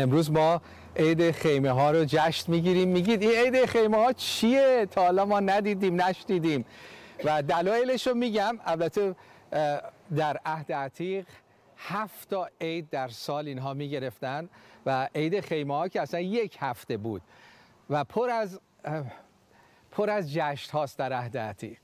[0.00, 0.62] امروز ما
[0.96, 2.88] عید خیمه ها رو جشن می‌گیریم.
[2.88, 6.64] میگید این عید خیمه ها چیه؟ تا حالا ما ندیدیم نشنیدیم.
[7.24, 8.58] و دلایلش رو میگم.
[8.64, 9.16] البته
[10.16, 11.26] در عهد عتیق
[11.76, 14.48] هفت تا عید در سال اینها می‌گرفتن
[14.86, 17.22] و عید خیمه ها که اصلا یک هفته بود
[17.90, 18.60] و پر از
[19.90, 21.78] پر از جشن هاست در عهد عتیق.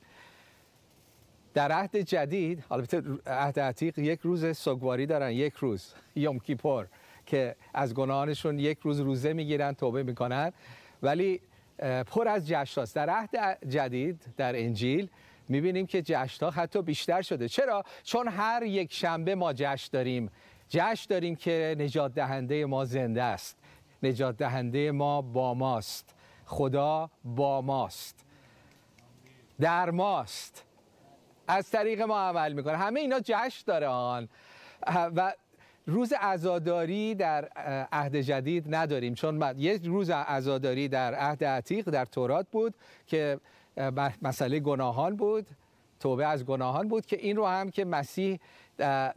[1.55, 6.87] در عهد جدید البته عهد عتیق یک روز سوگواری دارن یک روز یوم کیپور.
[7.27, 10.53] که از گناهانشون یک روز روزه می‌گیرن توبه می‌کنن.
[11.03, 11.41] ولی
[12.07, 15.11] پر از جشن هاست در عهد جدید در انجیل
[15.49, 17.49] می‌بینیم که جشن ها حتی بیشتر شده.
[17.49, 20.31] چرا؟ چون هر یک شنبه ما جشن داریم.
[20.68, 23.59] جشن داریم که نجات دهنده ما زنده است.
[24.03, 26.15] نجات دهنده ما با ماست.
[26.45, 28.25] خدا با ماست.
[29.61, 30.65] در ماست.
[31.49, 32.77] از طریق ما عمل می‌کنه.
[32.77, 34.29] همه اینا جشن داره آن
[34.87, 35.34] و
[35.87, 37.48] روز عزاداری در
[37.93, 39.15] عهد جدید نداریم.
[39.15, 42.75] چون یک روز عزاداری در عهد عتیق در تورات بود
[43.07, 43.41] که
[44.23, 45.47] مسئله گناهان بود.
[46.01, 48.39] توبه از گناهان بود که این رو هم که مسیح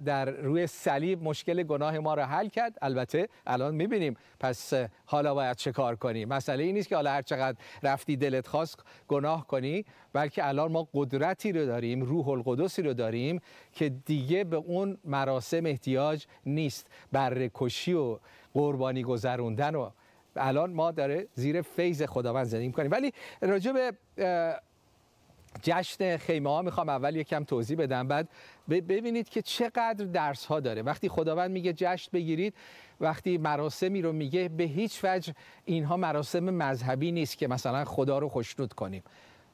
[0.06, 2.78] در روی صلیب مشکل گناه ما رو حل کرد.
[2.82, 4.18] البته الان می‌بینیم.
[4.40, 4.74] پس
[5.06, 8.80] حالا باید چه کار کنیم مسئله این نیست که حالا هر چقدر رفتی دلت خواست
[9.08, 13.40] گناه کنی بلکه الان ما قدرتی رو داریم روح القدسی رو داریم
[13.74, 16.88] که دیگه به اون مراسم احتیاج نیست.
[17.12, 18.20] بر کشی و
[18.54, 19.90] قربانی گذروندن و
[20.36, 23.94] الان ما داره زیر فیض خداوند زندگی کنیم ولی راجع به
[25.62, 28.08] جشن خیمه ها می‌خوام اول یکم توضیح بدم.
[28.08, 28.30] بعد
[28.70, 30.82] ببینید که چقدر درس ها داره.
[30.82, 32.54] وقتی خداوند میگه جشن بگیرید
[33.02, 35.34] وقتی مراسمی رو میگه به هیچ وجه
[35.66, 39.04] اینها مراسم مذهبی نیست که مثلا خدا رو خوشنود کنیم.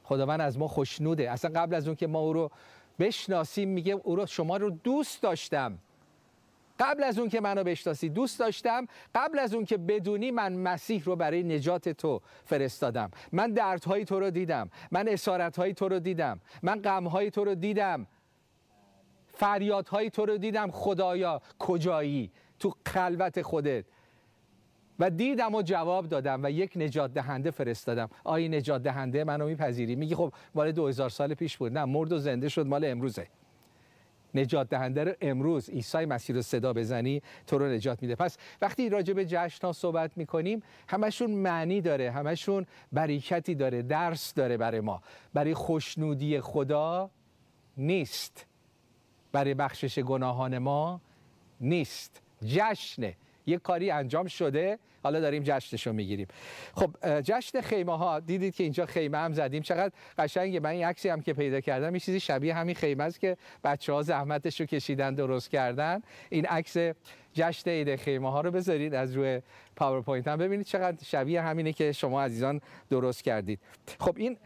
[0.02, 1.30] خداوند از ما خوشنوده.
[1.30, 2.50] اصلا قبل از اون که ما او رو
[2.98, 5.78] بشناسیم میگه او رو شما رو دوست داشتم.
[6.78, 8.86] قبل از اون که منو بشناسی دوست داشتم.
[9.14, 13.10] قبل از اون که بدونی من مسیح رو برای نجات تو فرستادم.
[13.32, 14.70] من دردهای تو رو دیدم.
[14.90, 16.40] من اسارتهای تو رو دیدم.
[16.62, 18.06] من غمهای تو رو دیدم.
[19.34, 20.70] فریادهای تو رو دیدم.
[20.70, 23.84] خدایا کجایی؟ تو خلوت خودت.
[24.98, 28.08] و دیدم و جواب دادم و یک نجات دهنده فرستادم.
[28.24, 29.96] آیا نجات دهنده منو میپذیری.
[29.96, 31.72] میگی خب مال 2000 سال پیش بود.
[31.72, 33.26] نه مرد و زنده شد مال امروزه.
[34.34, 38.14] نجات دهنده رو امروز عیسی مسیح رو صدا بزنی تو رو نجات میده.
[38.14, 44.34] پس وقتی راجع به جشن ها صحبت می‌کنیم همشون معنی داره همشون بریکتی داره درس
[44.34, 45.02] داره برای ما.
[45.34, 47.10] برای خوشنودی خدا
[47.76, 48.46] نیست.
[49.32, 51.00] برای بخشش گناهان ما
[51.60, 52.22] نیست.
[52.44, 54.78] جشنه یک کاری انجام شده.
[55.02, 56.26] حالا داریم جشنشو می‌گیریم.
[56.74, 59.62] خب جشن خیمه ها دیدید که اینجا خیمه هم زدیم.
[59.62, 60.60] چقدر قشنگه.
[60.60, 63.92] من این عکسی هم که پیدا کردم این چیزی شبیه همین خیمه است که بچه
[63.92, 66.02] ها زحمتش رو کشیدن درست کردن.
[66.30, 66.76] این عکس
[67.32, 69.42] جشن عید خیمه ها رو بذارید از روی
[69.76, 70.38] پاورپوینت هم.
[70.38, 73.60] ببینید چقدر شبیه همینه که شما عزیزان درست کردید.
[74.00, 74.36] خب این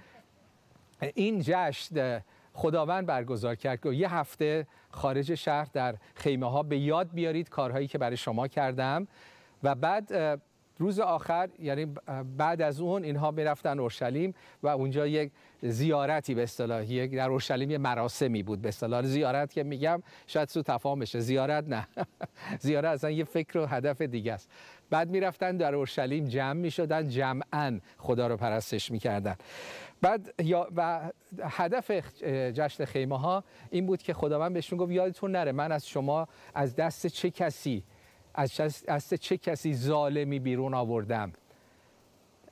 [1.15, 2.21] این جشن
[2.59, 7.87] خداوند برگزار کرد که یه هفته خارج شهر در خیمه ها به یاد بیارید کارهایی
[7.87, 9.07] که برای شما کردم.
[9.63, 10.41] و بعد
[10.79, 11.87] روز آخر یعنی
[12.37, 15.31] بعد از اون اینها می‌رفتن اورشلیم و اونجا یک
[15.63, 19.03] زیارتی به اصطلاح در اورشلیم یه مراسمی بود به اصطلاح.
[19.03, 21.21] زیارت که میگم شاید سو تفاهم بشه.
[21.21, 21.87] زیارت نه.
[22.61, 24.51] زیارت اصلا یه فکر و هدف دیگه است.
[24.91, 29.37] بعد می‌رفتن در اورشلیم جمع می‌شدن جمعا خدا رو پرستش می‌کردن.
[30.01, 31.11] بعد یا و
[31.43, 31.91] هدف
[32.55, 36.77] جشن خیمه ها این بود که خداوند بهشون گفت یادتون نره من از شما از
[36.77, 37.85] دست چه کسی
[38.35, 41.33] از دست چه کسی ظالمی بیرون آوردم؟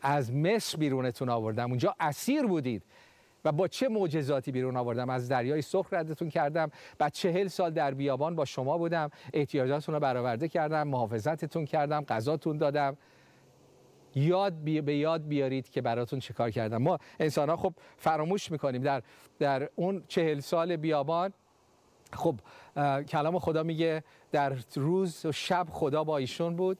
[0.01, 1.71] از مصر بیرونتون آوردم.
[1.71, 2.83] اونجا اسیر بودید
[3.45, 6.71] و با چه معجزاتی بیرون آوردم؟ از دریای سرخ ردتون کردم.
[6.99, 9.11] بعد چهل سال در بیابان با شما بودم.
[9.33, 10.89] احتیاجاتتون رو برآورده کردم.
[10.89, 12.05] محافظتتون کردم.
[12.05, 12.97] غذاتون دادم.
[14.17, 14.81] یاد بی...
[14.81, 18.83] به یاد بیارید که براتون چه کار کردم ما انسان ها خب فراموش می‌کنیم.
[18.83, 19.03] در,
[19.39, 21.33] در اون چهل سال بیابان
[22.13, 22.35] خب
[23.09, 26.79] کلام خدا میگه در روز و شب خدا با ایشون بود.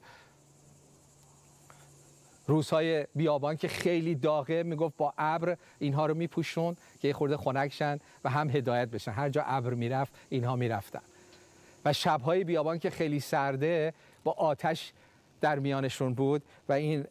[2.47, 8.29] روزهای بیابان که خیلی داغه می‌گفت با ابر اینها رو میپوشون که خورده خنک و
[8.29, 9.11] هم هدایت بشن.
[9.11, 11.01] هر جا ابر می‌رفت اینها می‌رفتن.
[11.85, 13.93] و شبهای بیابان که خیلی سرده
[14.23, 14.93] با آتش
[15.41, 17.05] در میانشون بود و این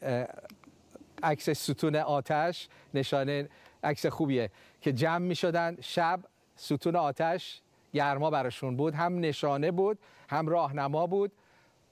[1.22, 3.48] عکس ستون آتش نشانه
[3.84, 4.50] عکس خوبیه
[4.80, 6.20] که جمع می شدن شب
[6.56, 7.60] ستون آتش
[7.94, 8.94] گرما براشون بود.
[8.94, 11.32] هم نشانه بود هم راهنما بود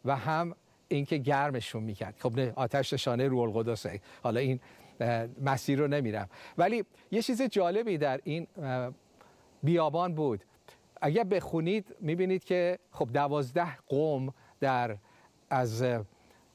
[0.04, 0.54] و هم
[0.88, 2.14] اینکه گرمشون می‌کرد.
[2.19, 4.00] خب آتش نشانه روح القدسه.
[4.22, 4.60] حالا این
[5.44, 6.28] مسیر رو نمیرم.
[6.58, 8.46] ولی یه چیز جالبی در این
[9.62, 10.44] بیابان بود.
[11.02, 14.96] اگر بخونید می‌بینید که خب دوازده قوم در
[15.50, 15.84] از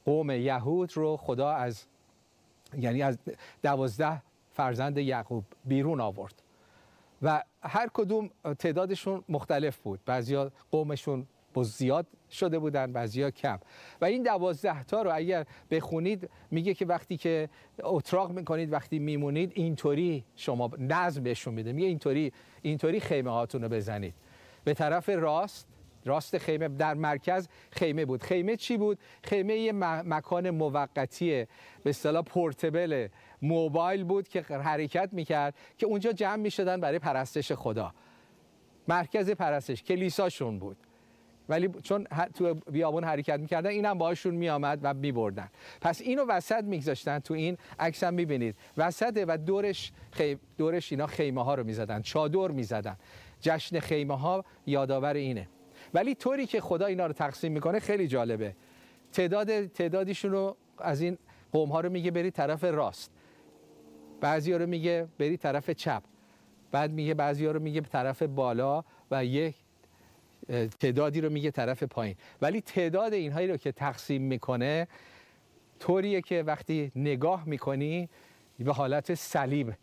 [0.09, 1.85] قوم یهود رو خدا از
[2.77, 3.17] یعنی از
[3.63, 4.21] دوازده
[4.51, 6.43] فرزند یعقوب بیرون آورد.
[7.21, 8.29] و هر کدوم
[8.59, 9.99] تعدادشون مختلف بود.
[10.05, 11.27] بعضیا قومشون
[11.61, 13.59] زیاد شده بودن بعضیا کم.
[14.01, 17.49] و این دوازده تا رو اگر بخونید میگه که وقتی که
[17.83, 21.73] اتراق می‌کنید وقتی میمونید اینطوری شما نظم بهشون میده.
[21.73, 24.13] میگه اینطوری اینطوری خیمه هاتون رو بزنید.
[24.63, 25.67] به طرف راست
[26.09, 28.23] راست خیمه در مرکز خیمه بود.
[28.23, 31.45] خیمه چی بود؟ خیمه یه مکان موقتی
[31.83, 33.07] به اصطلاح پورتبل
[33.41, 37.93] موبایل بود که حرکت می‌کرد که اونجا جمع می‌شدن برای پرستش خدا.
[38.87, 40.77] مرکز پرستش کلیساشون بود.
[41.49, 45.49] ولی چون تو بیابون حرکت می‌کردن اینم باشون میآمد و میبردن.
[45.81, 48.55] پس اینو وسط میگذاشتن تو این عکس هم می‌بینید.
[48.77, 49.91] وسط و دورش
[50.57, 52.97] دورش اینا خیمه ها رو می‌زدن چادر می‌زدن.
[53.41, 55.47] جشن خیمه ها یادآور اینه.
[55.93, 58.55] ولی طوری که خدا اینا رو تقسیم می‌کنه خیلی جالبه.
[59.13, 61.17] تعداد تعدادیشون رو از این
[61.51, 63.11] قوم ها رو میگه برید طرف راست.
[64.21, 66.03] بعضی رو میگه برید طرف چپ.
[66.71, 69.55] بعد میگه بعضی رو میگه طرف بالا و یک
[70.79, 72.15] تعدادی رو میگه طرف پایین.
[72.41, 74.87] ولی تعداد اینهایی رو که تقسیم می‌کنه
[75.79, 78.09] طوریه که وقتی نگاه می‌کنی
[78.59, 79.73] به حالت صلیب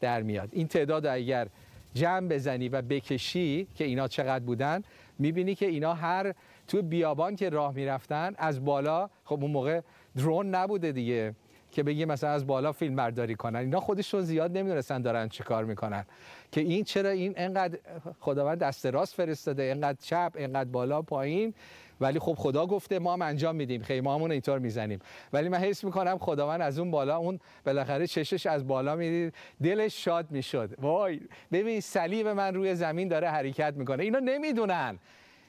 [0.00, 0.48] در میاد.
[0.52, 1.48] این تعداد اگر
[1.94, 4.82] جمع بزنی و بکشی که اینا چقدر بودن
[5.20, 6.32] می‌بینی که اینا هر
[6.68, 9.80] تو بیابان که راه می‌رفتن از بالا خب اون موقع
[10.16, 11.34] درون نبوده دیگه
[11.72, 13.58] که بگی مثلا از بالا فیلم برداری کنن.
[13.58, 16.04] اینا خودشون زیاد نمی‌دونستن دارن چه کار می‌کنن.
[16.52, 17.78] که این چرا این انقدر
[18.20, 21.54] خداوند دست راست فرستاده انقدر چپ انقدر بالا پایین.
[22.00, 23.82] ولی خب خدا گفته ما هم انجام میدیم.
[23.82, 24.98] خیمه همون اینطور می‌زنیم.
[25.32, 30.04] ولی من حس می‌کنم خداوند از اون بالا اون بالاخره چشش از بالا می‌دید دلش
[30.04, 30.70] شاد می‌شد.
[30.78, 31.20] وای
[31.52, 34.02] ببین صلیب من روی زمین داره حرکت می‌کنه.
[34.02, 34.98] اینا نمی‌دونن.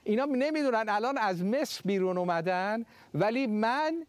[0.04, 0.86] اینا نمی‌دونن.
[0.88, 4.06] الان از مصر بیرون اومدن ولی من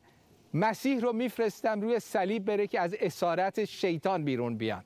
[0.55, 4.85] مسیح رو میفرستم روی صلیب بره که از اسارت شیطان بیرون بیان.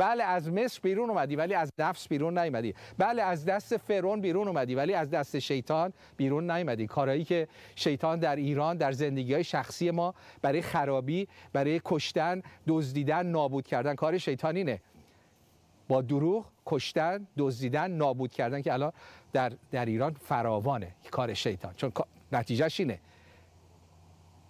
[0.00, 2.74] بله از مصر بیرون اومدی ولی از نفس بیرون نیومدی.
[2.98, 6.86] بله از دست فرعون بیرون اومدی ولی از دست شیطان بیرون نیومدی.
[6.86, 13.26] کارهایی که شیطان در ایران در زندگی های شخصی ما برای خرابی برای کشتن دزدیدن
[13.26, 13.94] نابود کردن.
[13.94, 14.80] کار شیطانینه
[15.88, 18.92] با دروغ کشتن دزدیدن نابود کردن که الان
[19.32, 20.94] در, در ایران فراوانه.
[21.10, 21.74] کار شیطان.
[21.76, 21.92] چون
[22.32, 22.98] نتیجهش اینه.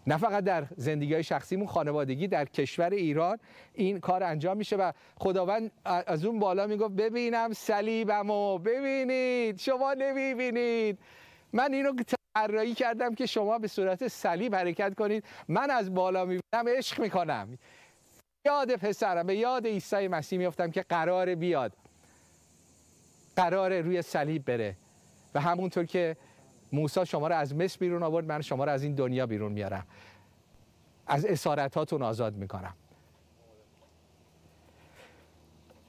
[0.06, 3.38] نه فقط در زندگی های شخصیمون خانوادگی در کشور ایران
[3.74, 10.98] این کار انجام میشه و خداوند از اون بالا می‌گفت ببینم صلیبمو ببینید شما نمی‌بینید.
[11.52, 11.92] من اینو
[12.36, 15.24] طراحی کردم که شما به صورت صلیب حرکت کنید.
[15.48, 17.58] من از بالا می‌بینم عشق می‌کنم.
[18.46, 21.72] یاد پسرم به یاد عیسی مسیح میفتم که قرار بیاد.
[23.36, 24.76] قرار روی صلیب بره.
[25.34, 26.16] و همونطور که
[26.72, 29.86] موسی شما رو از مصر بیرون آورد من شما رو از این دنیا بیرون میارم.
[31.06, 32.74] از اسارتاتون آزاد می‌کنم.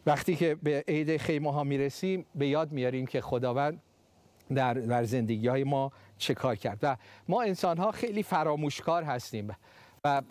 [0.06, 3.82] وقتی که به عید خیمه ها می‌رسیم به یاد میاریم که خداوند
[4.56, 6.80] در, در زندگی های ما چه کار کرد.
[6.82, 6.98] و
[7.28, 9.56] ما انسان ها خیلی فراموشکار هستیم.
[10.04, 10.22] و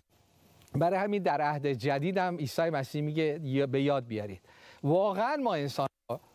[0.74, 4.40] برای همین در عهد جدید هم عیسی مسیح میگه به یاد بیارید.
[4.82, 5.86] واقعا ما انسان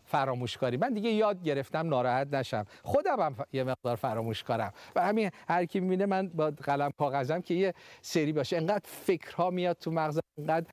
[0.06, 0.78] فراموشکاری.
[0.78, 2.66] من دیگه یاد گرفتم ناراحت نشم.
[2.84, 4.74] خودم هم یه مقدار فراموشکارم.
[4.96, 8.58] و همین هر کی می‌بینه من با قلم کاغذم که یه سری باشه.
[8.58, 10.68] انقدر فکرها میاد تو مغزم انقدر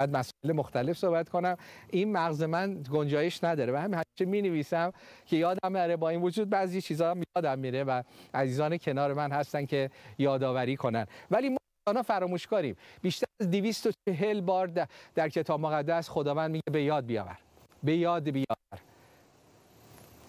[0.00, 1.56] بعد مسائل مختلف صحبت کنم.
[1.90, 3.72] این مغز من گنجایش نداره.
[3.72, 4.92] و همین همیشه می نویسم
[5.26, 8.02] که یادم نره با این وجود بعضی چیزها یادم میره و
[8.34, 11.06] عزیزان کنار من هستن که یادآوری کنن.
[11.30, 11.58] ولی ما
[11.94, 14.66] فراموش کاریم بیشتر از 240 بار
[15.14, 17.38] در, کتاب مقدس خداوند میگه به یاد بیاور.
[17.82, 18.80] به یاد بیاور.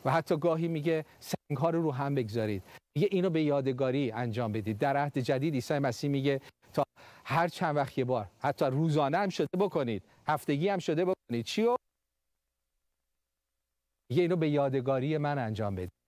[0.06, 2.64] و حتی گاهی میگه سنگ ها رو رو هم بگذارید.
[2.96, 4.78] میگه اینو به یادگاری انجام بدید.
[4.78, 6.42] در عهد جدید عیسی مسیح میگه
[6.74, 6.84] تا
[7.26, 10.04] هر چند وقت یه بار حتی روزانه هم شده بکنید.
[10.28, 11.46] هفتگی هم شده بکنید.
[11.46, 11.76] چیو؟
[14.10, 15.99] میگه اینو به یادگاری من انجام بدید.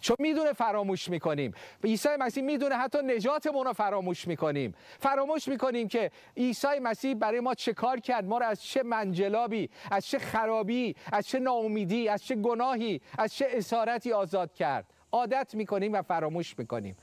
[0.00, 1.54] چون می‌دونه فراموش می‌کنیم.
[1.84, 4.74] عیسی مسیح می‌دونه حتی نجاتمون رو فراموش می‌کنیم.
[4.98, 9.70] فراموش می‌کنیم که عیسی مسیح برای ما چه کار کرد؟ ما رو از چه منجلابی
[9.90, 15.54] از چه خرابی از چه ناامیدی از چه گناهی از چه اسارتی آزاد کرد؟ عادت
[15.54, 16.96] می‌کنیم و فراموش می‌کنیم.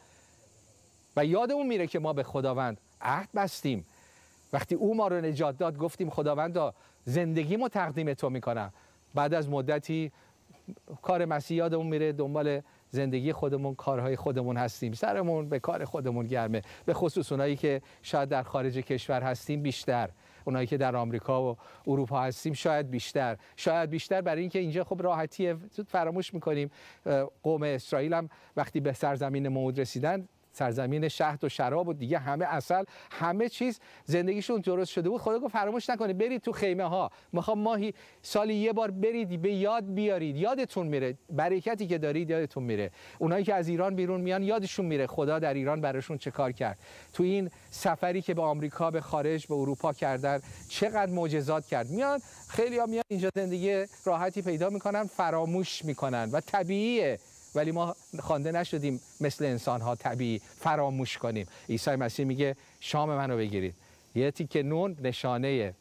[1.15, 3.85] و یادمون میره که ما به خداوند عهد بستیم.
[4.53, 6.73] وقتی او ما رو نجات داد گفتیم خداوندا
[7.05, 8.73] زندگیمو تقدیم تو می‌کنم.
[9.15, 10.11] بعد از مدتی
[11.01, 14.93] کار مسیح یادمون میره دنبال زندگی خودمون کارهای خودمون هستیم.
[14.93, 16.61] سرمون به کار خودمون گرمه.
[16.85, 20.09] به خصوص اونایی که شاید در خارج کشور هستیم بیشتر.
[20.45, 23.37] اونایی که در آمریکا و اروپا هستیم شاید بیشتر.
[23.55, 25.55] شاید بیشتر برای اینکه اینجا خب راحتیه.
[25.87, 26.71] فراموش می‌کنیم.
[27.43, 30.27] قوم اسرائیل هم وقتی به سرزمین موعود رسیدن
[30.57, 35.21] سرزمین شهد و شراب و دیگه همه اصل همه چیز زندگیشون درست شده بود.
[35.21, 39.53] خدا گفت فراموش نکنید برید تو خیمه ها می‌خوام ماهی سالی یه بار برید به
[39.53, 40.35] یاد بیارید.
[40.35, 41.17] یادتون میره.
[41.29, 42.91] برکتی که دارید یادتون میره.
[43.19, 46.77] اونایی که از ایران بیرون میان یادشون میره خدا در ایران براشون چه کار کرد.
[47.13, 51.89] تو این سفری که به آمریکا به خارج به اروپا کردن چقدر معجزات کرد.
[51.89, 56.29] میان خیلی ها میان اینجا زندگی راحتی پیدا می‌کنن فراموش می‌کنن.
[56.31, 57.19] و طبیعیه.
[57.57, 61.47] ولی ما خوانده نشدیم مثل انسان ها طبیعی فراموش کنیم.
[61.69, 63.75] عیسی مسیح میگه شام منو بگیرید.
[64.15, 65.73] یه تیکه نون نشانه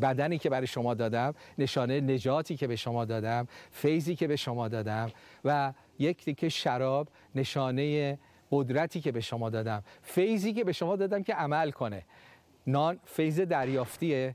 [0.00, 4.68] بدنی که برای شما دادم نشانه نجاتی که به شما دادم فیضی که به شما
[4.68, 5.12] دادم
[5.44, 8.18] و یک تیکه شراب نشانه
[8.50, 9.82] قدرتی که به شما دادم.
[10.02, 12.02] فیضی که به شما دادم که عمل کنه.
[12.66, 14.34] نان فیض دریافتیه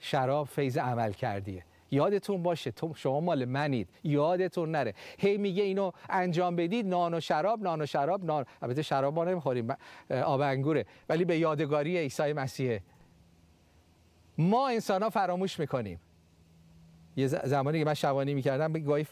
[0.00, 1.64] شراب فیض عمل کردیه.
[1.90, 3.88] یادتون باشه تو شما مال منید.
[4.04, 4.94] یادتون نره.
[5.18, 8.46] هی میگه اینو انجام بدید نان و شراب نان و شراب نان.
[8.62, 9.68] البته شراب ما نمی‌خوریم.
[10.10, 10.86] آب انگوره.
[11.08, 12.82] ولی به یادگاری عیسی مسیحه.
[14.38, 16.00] ما انسان ها فراموش می‌کنیم.
[17.16, 19.06] یه زمانی که من شبانی می‌کردم گاهی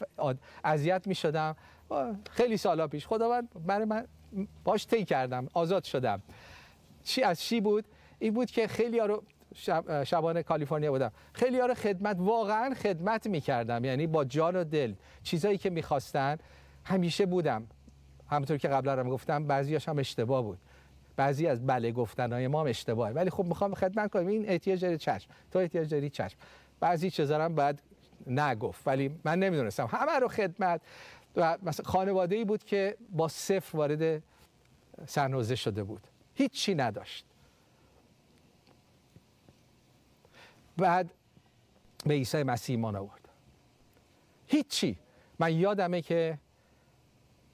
[0.63, 1.55] اذیت می‌شدم.
[2.29, 3.07] خیلی سالا پیش.
[3.07, 4.07] خداوند برای من
[4.63, 5.47] باش طی کردم.
[5.53, 6.21] آزاد شدم.
[7.03, 7.85] چی از چی بود؟
[8.19, 9.23] این بود که خیلی ها رو
[9.55, 11.11] شب، شبانه کالیفرنیا بودم.
[11.33, 13.85] خیلی ها رو خدمت واقعا خدمت می‌کردم.
[13.85, 14.93] یعنی با جان و دل.
[15.23, 16.37] چیزایی که می‌خواستن
[16.85, 17.67] همیشه بودم.
[18.27, 20.57] همونطور که قبلا هم گفتم بعضیاش هم اشتباه بود.
[21.15, 23.13] بعضی از بله گفتنهای ما هم اشتباهه.
[23.13, 24.27] ولی خب می‌خوام خدمت کنم.
[24.27, 25.29] این احتیاج داری چشم.
[25.51, 26.37] تو احتیاج داری چشم.
[26.79, 27.79] بعضی چیزا هم باید
[28.27, 28.87] نگفت.
[28.87, 29.85] ولی من نمی‌دونستم.
[29.85, 30.81] همه رو خدمت.
[31.35, 34.23] و مثلا خانواده ای بود که با صفر وارد
[35.05, 36.01] سرنوزه شده بود.
[36.35, 37.25] هیچی نداشت.
[40.79, 41.11] بعد
[42.05, 43.29] به عیسی مسیح ایمان آورد.
[44.47, 44.97] هیچی.
[45.39, 46.37] من یادمه که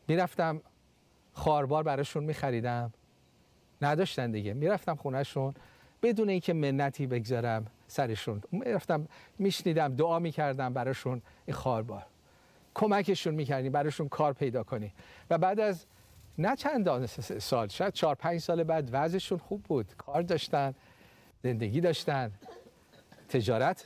[0.07, 0.61] می‌رفتم
[1.33, 2.93] خاربار براشون میخریدم.
[3.81, 4.53] نداشتن دیگه.
[4.53, 5.53] می‌رفتم خونهشون.
[6.03, 8.41] بدون اینکه منتی بگذارم سرشون.
[8.51, 9.07] می‌رفتم
[9.39, 12.05] میشنیدم دعا می‌کردم براشون این خاربار
[12.73, 14.93] کمکشون می‌کردیم براشون کار پیدا کنی.
[15.29, 15.85] و بعد از
[16.37, 17.05] نه چند
[17.39, 19.93] سال شاید چهار پنج سال بعد وضعشون خوب بود.
[19.97, 20.73] کار داشتن
[21.43, 22.31] زندگی داشتن.
[23.29, 23.85] تجارت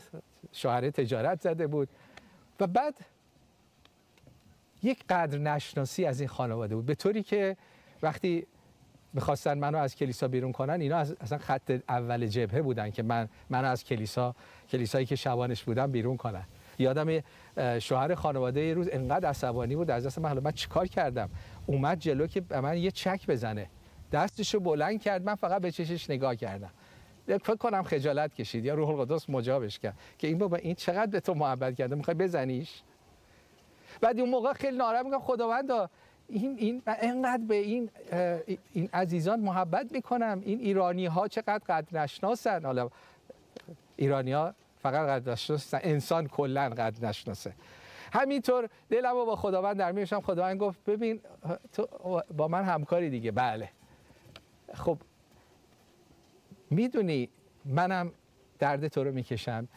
[0.52, 1.90] شوهر تجارت زده بود.
[2.60, 2.94] و بعد
[4.84, 6.86] یک قدر نشناسی از این خانواده بود.
[6.86, 7.58] به طوری که
[8.02, 8.48] وقتی
[9.14, 13.30] می‌خواستن منو از کلیسا بیرون کنن اینا از اصلا خط اول جبهه بودن که من
[13.50, 14.36] منو از کلیسا
[14.70, 16.44] کلیسایی که شبانش بودم بیرون کنن.
[16.80, 17.24] یادم
[17.80, 21.30] شوهر خانواده یه روز انقدر عصبانی بود از دست من من چیکار کردم؟
[21.66, 23.70] اومد جلو که به من یه چک بزنه.
[24.12, 26.70] دستشو بلند کرد من فقط به چشش نگاه کردم.
[27.38, 28.66] فکر کنم خجالت کشید.
[28.66, 32.16] یا روح القدس مجابش کرد که این بابا این چقدر به تو محبت کرده؟ می‌خوای
[32.16, 32.82] بزنیش؟
[34.02, 35.90] بعد اون موقع خیلی ناراحت میگم خداوندا
[36.28, 37.90] این این انقدر به این
[38.74, 40.42] این عزیزان محبت می‌کنم.
[40.46, 42.90] این ایرانی ها چقدر قدر نشناسن حالا
[43.96, 47.54] ایرانی ها فقط قدر نشناسن انسان کلا قدر نشناسه
[48.14, 51.22] همینطور دلم با خداوند در میشم خداوند گفت ببین
[51.74, 51.88] تو
[52.38, 53.32] با من همکاری دیگه.
[53.32, 53.70] بله.
[54.74, 54.98] خب
[56.70, 57.30] می‌دونی
[57.66, 58.12] منم
[58.60, 59.68] درد تو رو می‌کشم.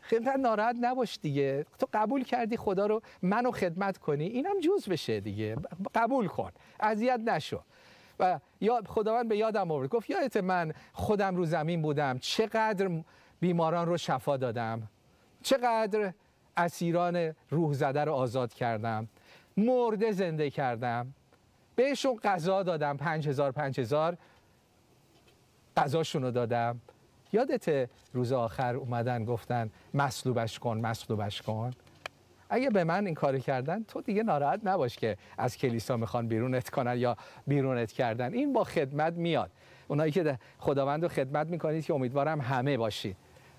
[0.00, 1.66] خیلی ناراحت نباش دیگه.
[1.78, 4.24] تو قبول کردی خدا رو منو خدمت کنی.
[4.24, 5.56] اینم جوز بشه دیگه.
[5.94, 6.50] قبول کن.
[6.80, 7.60] اذیت نشو.
[8.20, 9.88] و یا خداوند به یادم آورد.
[9.88, 12.18] گفت یادت من خودم رو زمین بودم.
[12.18, 12.90] چقدر
[13.40, 14.88] بیماران رو شفا دادم.
[15.42, 16.12] چقدر
[16.56, 19.08] اسیران روح زده رو آزاد کردم.
[19.56, 21.14] مرده زنده کردم.
[21.76, 22.96] بهشون غذا دادم.
[22.96, 24.16] پنج هزار پنج هزار.
[25.76, 26.80] غذاشون رو دادم.
[27.32, 31.70] یادت روز آخر اومدن گفتن مصلوبش کن مصلوبش کن.
[32.50, 36.70] اگه به من این کار کردن تو دیگه ناراحت نباش که از کلیسا می‌خوان بیرونت
[36.70, 38.32] کنن یا بیرونت کردن.
[38.34, 39.50] این با خدمت میاد.
[39.88, 43.16] اونایی که خداوند رو خدمت می‌کنید که امیدوارم همه باشید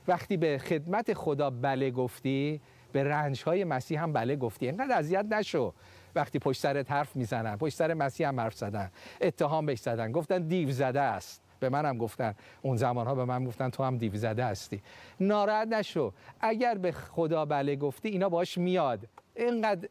[0.08, 4.66] وقتی به خدمت خدا بله گفتی به رنج های مسیح هم بله گفتی.
[4.66, 5.74] اینقدر اذیت نشو.
[6.16, 8.92] وقتی پشت سرت حرف می‌زنن پشت سر مسیح هم حرف زدن.
[9.22, 10.12] اتهام بهش زدن.
[10.12, 11.42] گفتن دیو زده است.
[11.62, 12.36] به منم گفتن.
[12.62, 14.82] اون زمان ها به من گفتن تو هم دیو زده هستی.
[15.20, 16.14] ناراحت نشو.
[16.42, 19.08] اگر به خدا بله گفتی اینا باش میاد.
[19.36, 19.90] اینقدر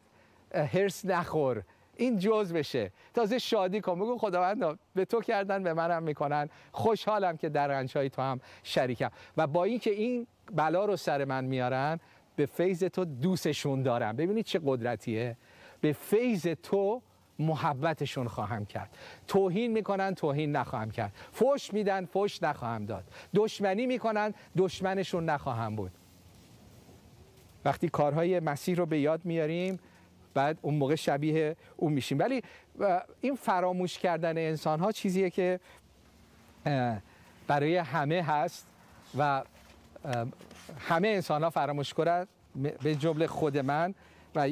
[0.55, 1.63] هرس نخور.
[1.97, 2.91] این جز بشه.
[3.13, 3.99] تازه شادی کن.
[3.99, 6.49] بگو خداوند به تو کردن به منم می‌کنن.
[6.71, 9.11] خوشحالم که در رنجهای تو هم شریکم.
[9.37, 11.99] و با اینکه این بلا رو سر من میارن
[12.35, 14.15] به فیض تو دوستشون دارم.
[14.15, 15.37] ببینید چه قدرتیه.
[15.81, 17.01] به فیض تو
[17.41, 18.97] محبتشون خواهم کرد.
[19.27, 21.13] توهین می‌کنن توهین نخواهم کرد.
[21.31, 23.03] فوش میدن فوش نخواهم داد.
[23.35, 25.91] دشمنی می‌کنن دشمنشون نخواهم بود.
[27.65, 29.79] وقتی کارهای مسیح رو به یاد میاریم
[30.33, 32.19] بعد اون موقع شبیه اون میشیم.
[32.19, 32.41] ولی
[33.21, 35.59] این فراموش کردن انسان ها چیزیه که
[37.47, 38.67] برای همه هست
[39.17, 39.43] و
[40.79, 42.27] همه انسان ها فراموش کنند
[42.83, 43.95] به جمله خود من
[44.35, 44.49] و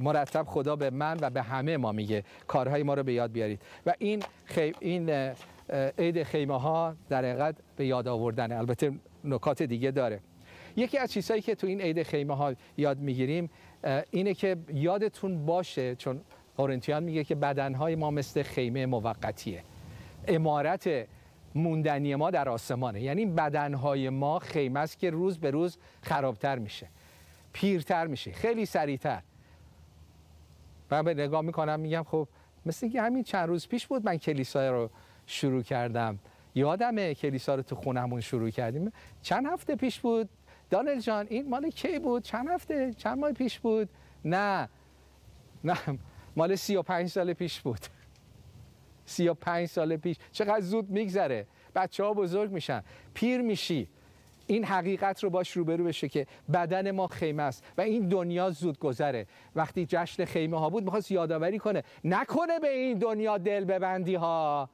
[0.00, 2.24] مرتب خدا به من و به همه ما میگه.
[2.46, 3.60] کارهای ما رو به یاد بیارید.
[3.86, 4.22] و این.
[4.80, 5.32] این
[5.98, 8.92] عید خیمه ها در حقیقت به یاد آوردن البته
[9.24, 10.20] نکات دیگه داره.
[10.76, 13.50] یکی از چیزهایی که تو این عید خیمه ها یاد می‌گیریم
[14.10, 16.20] اینه که یادتون باشه چون
[16.56, 19.62] قرنتیان میگه که بدنهای ما مثل خیمه موقتیه.
[20.28, 21.06] امارت
[21.54, 23.00] موندنی ما در آسمانه.
[23.00, 26.86] یعنی بدنهای ما خیمه است که روز به روز خرابتر میشه.
[27.52, 29.22] پیرتر میشه خیلی سریعتر.
[30.90, 32.28] من به نگاه می‌کنم میگم خب
[32.66, 34.90] مثل اینکه همین چند روز پیش بود من کلیسا رو
[35.26, 36.18] شروع کردم.
[36.54, 38.92] یادمه کلیسا رو تو خونمون شروع کردیم.
[39.22, 40.28] چند هفته پیش بود؟
[40.70, 43.88] دانل جان این مال کی بود؟ چند هفته؟ چند ماه پیش بود؟
[44.24, 44.68] نه.
[45.64, 45.76] نه
[46.36, 47.80] مال سی و پنج سال پیش بود.
[49.04, 50.16] سی و پنج سال پیش.
[50.32, 51.46] چقدر زود میگذره.
[51.74, 52.82] بچه ها بزرگ میشن.
[53.14, 53.88] پیر میشی.
[54.50, 57.64] این حقیقت رو باش روبرو بشه که بدن ما خیمه است.
[57.78, 59.26] و این دنیا زود گذره.
[59.56, 61.82] وقتی جشن خیمه ها بود می‌خواست یادآوری کنه.
[62.04, 64.70] نکنه به این دنیا دل ببندی ها.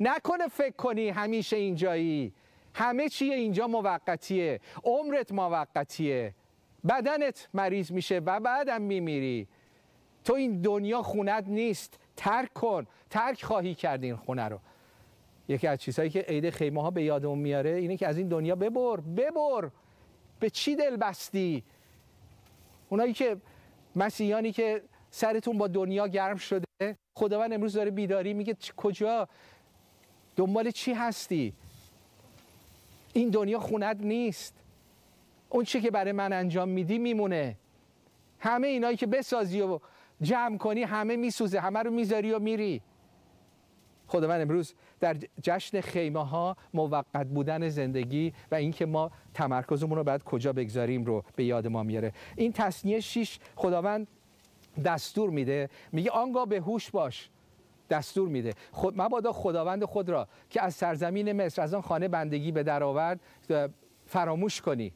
[0.00, 2.32] نکنه فکر کنی همیشه اینجایی.
[2.74, 4.60] همه چیه اینجا موقتیه.
[4.84, 6.34] عمرت موقتیه.
[6.88, 9.48] بدنت مریض میشه و بعدم میمیری.
[10.24, 11.98] تو این دنیا خونت نیست.
[12.16, 12.86] ترک کن.
[13.10, 14.58] ترک خواهی کرد این خونه رو.
[15.50, 18.54] یکی از چیزهایی که عید خیمه ها به یادمون میاره اینه که از این دنیا
[18.54, 19.70] ببر ببر.
[20.40, 21.62] به چی دل بستی؟
[22.88, 23.36] اونایی که
[23.96, 26.64] مسیحیانی که سرتون با دنیا گرم شده
[27.14, 29.28] خداوند امروز داره بیداری میگه کجا؟
[30.36, 31.52] دنبال چی هستی؟
[33.12, 34.54] این دنیا خونت نیست.
[35.48, 37.56] اون چی که برای من انجام میدی میمونه.
[38.38, 39.80] همه اینایی که بسازی و
[40.22, 42.82] جمع کنی همه میسوزه همه رو می‌ذاری و میری.
[44.10, 50.22] خداوند امروز در جشن خیمه ها موقت بودن زندگی و اینکه ما تمرکزمون رو باید
[50.24, 52.12] کجا بگذاریم رو به یاد ما میاره.
[52.36, 54.06] این تصنیه شیش خداوند
[54.84, 55.68] دستور میده.
[55.92, 57.30] میگه آنگاه به هوش باش.
[57.90, 58.54] دستور میده.
[58.72, 62.82] خود مبادا خداوند خود را که از سرزمین مصر از آن خانه بندگی به در
[62.82, 63.20] آورد
[64.06, 64.92] فراموش کنی.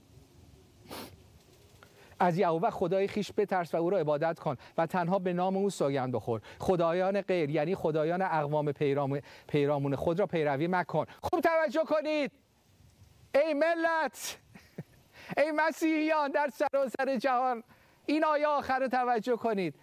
[2.24, 5.70] از یهوه خدای خیش بترس و او را عبادت کن و تنها به نام او
[5.70, 6.40] سوگند بخور.
[6.58, 11.04] خدایان غیر یعنی خدایان اقوام پیرام پیرامون خود را پیروی مکن.
[11.22, 12.32] خوب توجه کنید.
[13.34, 14.38] ای ملت
[15.36, 17.62] ای مسیحیان در سراسر جهان
[18.06, 19.74] این آیه آخر رو توجه کنید.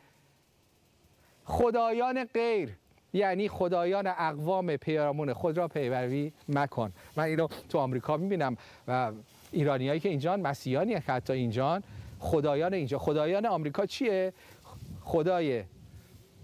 [1.45, 2.69] خدایان غیر
[3.13, 6.93] یعنی خدایان اقوام پیرامون خود را پیروی مکن.
[7.17, 9.11] من اینو تو آمریکا می‌بینم و
[9.51, 11.83] ایرانیایی که اینجان مسیحیانی حتی اینجان
[12.21, 12.99] خدایان اینجا.
[12.99, 14.33] خدایان آمریکا چیه؟
[15.01, 15.63] خدای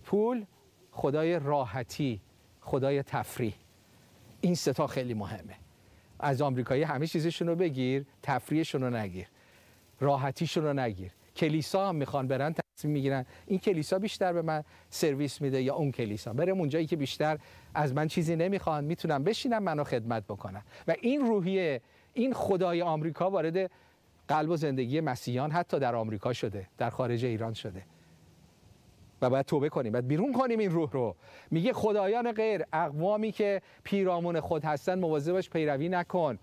[0.04, 0.46] پول
[0.92, 2.22] خدای راحتی
[2.62, 3.54] خدای تفریح.
[4.42, 5.56] این ستا خیلی مهمه.
[6.20, 9.28] از آمریکایی همه چیزشون رو بگیر تفریحشون رو نگیر.
[10.00, 11.12] راحتیشون رو نگیر.
[11.36, 13.26] کلیسا هم می‌خوان برن تصمیم می‌گیرن.
[13.48, 16.34] این کلیسا بیشتر به من سرویس میده یا اون کلیسا.
[16.34, 17.38] برم اونجایی که بیشتر
[17.74, 21.82] از من چیزی نمی‌خوان می‌تونم بشینم منو خدمت بکنم و این روحیه
[22.14, 23.72] این خدای آمریکا وارد
[24.28, 27.84] قلب و زندگی مسیحیان حتی در آمریکا شده در خارج ایران شده.
[29.22, 31.16] و باید توبه کنیم باید بیرون کنیم این روح رو.
[31.52, 36.40] میگه خدایان غیر اقوامی که پیرامون خود هستن مواظبش پیروی نکن.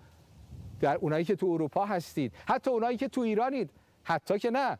[0.80, 3.70] در اونایی که تو اروپا هستید حتی اونایی که تو ایرانید.
[4.04, 4.78] حتی که نه.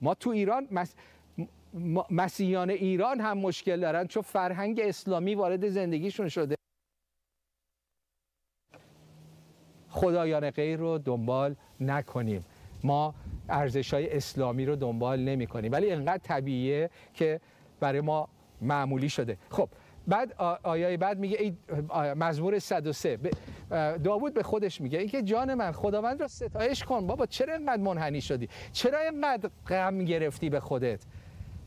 [0.00, 0.94] ما تو ایران مس...
[2.10, 6.54] مسیحیان ایران هم مشکل دارن چون فرهنگ اسلامی وارد زندگیشون شده.
[9.92, 12.44] خدایان غیر رو دنبال نکنیم.
[12.84, 13.14] ما
[13.48, 17.40] ارزش های اسلامی رو دنبال نمی کنیم ولی انقدر طبیعیه که
[17.80, 18.28] برای ما
[18.60, 19.38] معمولی شده.
[19.50, 19.68] خب
[20.08, 21.54] بعد آیای بعد میگه ای
[22.14, 23.18] مزمور 103
[24.04, 27.06] داوود به خودش میگه اینکه جان من خداوند را ستایش کن.
[27.06, 31.00] بابا چرا اینقدر منحنی شدی؟ چرا اینقدر غم گرفتی به خودت؟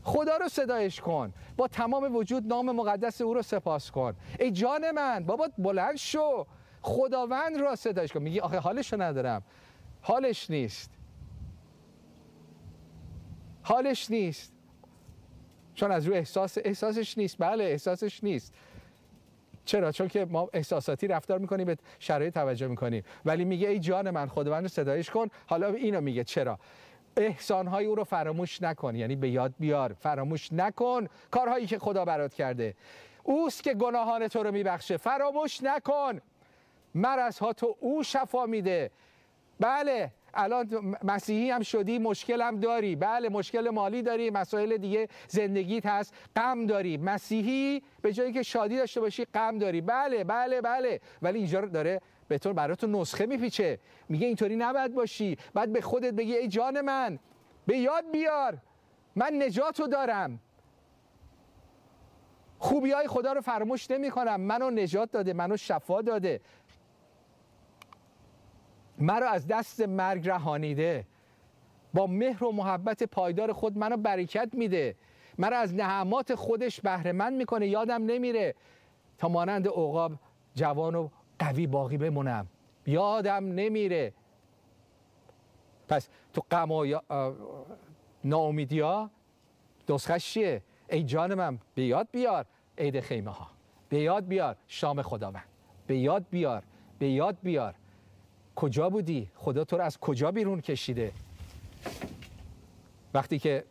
[0.02, 1.32] خدا رو صدایش کن.
[1.56, 4.14] با تمام وجود نام مقدس او رو سپاس کن.
[4.40, 6.46] ای جان من بابا بلند شو.
[6.86, 8.22] خداوند را صدایش کن.
[8.22, 9.42] میگی آخه حالش رو ندارم.
[10.02, 10.90] حالش نیست.
[13.62, 14.52] حالش نیست.
[15.74, 17.36] چون از رو احساس احساسش نیست.
[17.38, 18.54] بله احساسش نیست.
[19.64, 23.04] چرا؟ چون که ما احساساتی رفتار می‌کنیم به شرایط توجه می‌کنیم.
[23.24, 25.28] ولی میگه ای جان من خداوند رو صدایش کن.
[25.46, 26.24] حالا اینو میگه.
[26.24, 26.58] چرا؟
[27.16, 28.96] احسانهای او رو فراموش نکن.
[28.96, 29.92] یعنی به یاد بیار.
[29.92, 32.74] فراموش نکن کارهایی که خدا برات کرده.
[33.22, 34.96] اوست که گناهان تو رو میبخشه.
[34.96, 36.20] فراموش نکن.
[36.96, 38.90] مرض ها تو او شفا میده.
[39.60, 42.96] بله الان مسیحی هم شدی مشکل هم داری.
[42.96, 46.96] بله مشکل مالی داری مسائل دیگه زندگیت هست غم داری.
[46.96, 49.80] مسیحی به جایی که شادی داشته باشی غم داری.
[49.80, 51.00] بله بله بله.
[51.22, 53.78] ولی اینجا داره به طور تو نسخه میپیچه.
[54.08, 55.38] میگه اینطوری نباید باشی.
[55.54, 57.18] بعد به خودت بگی ای جان من
[57.66, 58.58] به یاد بیار.
[59.16, 60.40] من نجاتو دارم.
[62.58, 66.40] خوبی های خدا رو فراموش نمی کنم منو نجات داده منو شفا داده.
[68.98, 71.06] مرا از دست مرگ رهانیده.
[71.94, 74.96] با مهر و محبت پایدار خود منو برکت میده.
[75.38, 77.66] مرا از نعمات خودش بهره می‌کنه.
[77.66, 78.54] یادم نمیره
[79.18, 80.12] تا مانند عقاب
[80.54, 82.46] جوان و قوی باقی بمونم.
[82.86, 84.12] یادم نمیره.
[85.88, 87.00] پس تو غم و
[88.24, 89.10] ناامیدی ها
[89.88, 92.46] نسخش چیه؟ ای جان من به یاد بیار
[92.78, 93.46] عید خیمه ها
[93.88, 95.44] به یاد بیار شام خداوند.
[95.86, 96.62] به یاد بیار
[96.98, 97.74] به یاد بیار.
[98.56, 101.12] کجا بودی؟ خدا تو رو از کجا بیرون کشیده؟
[103.14, 103.64] وقتی که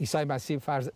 [0.00, 0.90] عیسی مسیح فرز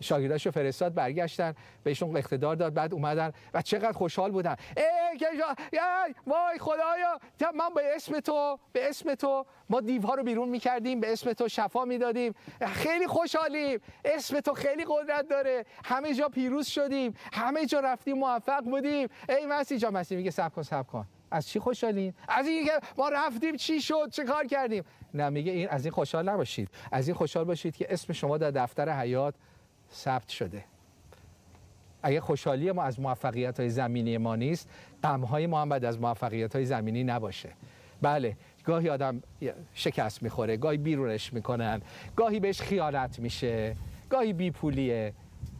[0.00, 4.56] شاگرداشو فرستاد برگشتن بهشون اقتدار داد بعد اومدن و چقدر خوشحال بودن.
[4.76, 7.18] ای وای خدایا!
[7.54, 11.48] من به اسم تو به اسم تو ما دیوها رو بیرون می‌کردیم به اسم تو
[11.48, 12.34] شفا می‌دادیم.
[12.66, 13.80] خیلی خوشحالیم.
[14.04, 15.64] اسم تو خیلی قدرت داره.
[15.84, 17.14] همه جا پیروز شدیم.
[17.32, 19.08] همه جا رفتیم موفق بودیم.
[19.28, 21.06] ای مسیح جا مسیح میگه سب کن سب کن.
[21.32, 25.52] از چی خوشحالین؟ از این که ما رفتیم چی شد؟ چه کار کردیم؟ نه میگه
[25.52, 26.68] این از این خوشحال نباشید.
[26.92, 29.34] از این خوشحال باشید که اسم شما در دفتر حیات
[29.92, 30.64] ثبت شده.
[32.02, 34.68] اگه خوشحالی ما از موفقیت های زمینی ما نیست
[35.04, 37.48] غم های ما هم باید از موفقیت های زمینی نباشه.
[38.02, 39.22] بله گاهی آدم
[39.74, 41.82] شکست می‌خوره گاهی بیرونش می‌کنن
[42.16, 43.76] گاهی بهش خیانت میشه
[44.10, 45.12] گاهی بیپولیه.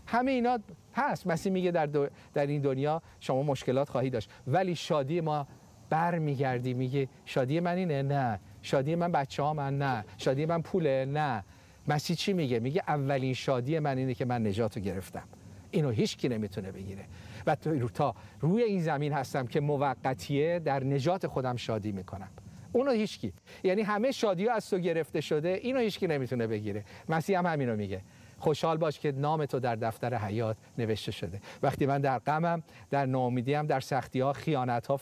[0.06, 0.58] همه اینا
[0.94, 1.26] هست.
[1.26, 1.86] مسیح میگه در,
[2.34, 5.46] در این دنیا شما مشکلات خواهی داشت ولی شادی ما
[5.92, 8.40] بر میگردی میگه شادی من اینه؟ نه.
[8.62, 10.04] شادی من بچه من نه.
[10.18, 11.44] شادی من پوله؟ نه.
[11.88, 15.22] مسیح چی میگه؟ میگه اولین شادی من اینه که من نجات گرفتم.
[15.70, 17.04] اینو هیچ کی نمی‌تونه بگیره.
[17.46, 17.56] و
[17.94, 22.28] تا روی این زمین هستم که موقتیه در نجات خودم شادی می‌کنم.
[22.72, 23.32] اونو هیچکی
[23.64, 26.84] یعنی همه شادی ها از تو گرفته شده اینو هیچکی نمی‌تونه بگیره.
[27.08, 28.00] مسیح هم همینو میگه.
[28.42, 31.40] خوشحال باش که نام تو در دفتر حیات نوشته شده.
[31.62, 35.00] وقتی من در غمم در ناامیدیم در سختی ها خیانت ها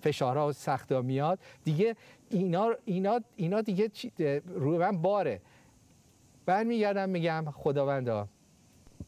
[0.00, 1.96] فشارها و سخت ها میاد دیگه
[2.30, 3.90] اینا اینا اینا دیگه
[4.54, 5.40] روی من باره.
[6.66, 8.28] میگردم میگم خداوندا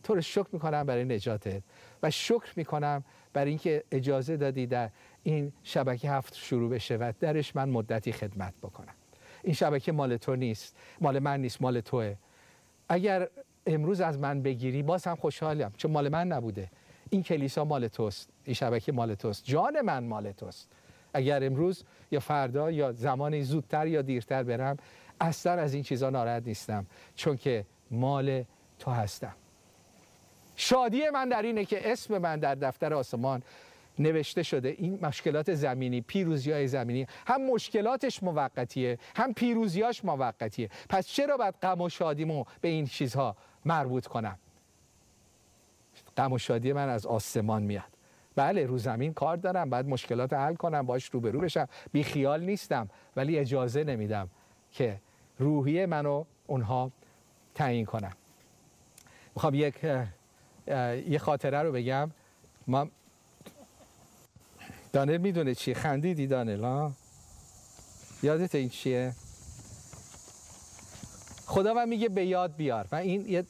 [0.02, 1.62] تو رو شکر می‌کنم برای نجاتت
[2.02, 4.90] و شکر می‌کنم برای اینکه اجازه دادی در
[5.22, 8.94] این شبکه هفت شروع بشه و درش من مدتی خدمت بکنم.
[9.42, 12.16] این شبکه مال تو نیست مال من نیست مال توه.
[12.88, 13.28] اگر
[13.68, 16.70] امروز از من بگیری باز هم خوشحالم چون مال من نبوده.
[17.10, 19.44] این کلیسا مال توست این شبکه مال توست.
[19.44, 20.68] جان من مال توست.
[21.14, 24.76] اگر امروز یا فردا یا زمانی زودتر یا دیرتر برم
[25.20, 28.44] اصلا از این چیزا ناراحت نیستم چون که مال
[28.78, 29.34] تو هستم.
[30.56, 33.42] شادی من در اینه که اسم من در دفتر آسمان
[33.98, 34.68] نوشته شده.
[34.68, 37.06] این مشکلات زمینی پیروزی های زمینی.
[37.26, 40.70] هم مشکلاتش موقتیه هم پیروزیاش موقتیه.
[40.88, 43.36] پس چرا باید غم و شادیمو به این چیزها
[43.68, 44.38] مربوط کنم.
[46.16, 47.84] غم و شادی من از آسمان میاد.
[48.36, 51.68] بله رو زمین کار دارم بعد مشکلات حل کنم باش روبرو بشم.
[51.92, 54.28] بی خیال نیستم ولی اجازه نمیدم
[54.72, 55.00] که
[55.38, 56.92] روحیه منو اونها
[57.54, 58.12] تعیین کنم.
[59.34, 59.84] می‌خوام یک
[61.08, 62.10] یه خاطره رو بگم.
[62.66, 62.88] ما
[64.92, 66.92] دانل می‌دونه چیه؟ خندیدی دانل ها
[68.22, 69.12] یادت این چیه؟
[71.46, 72.86] خدا من میگه به یاد بیار.
[72.92, 73.44] و این یه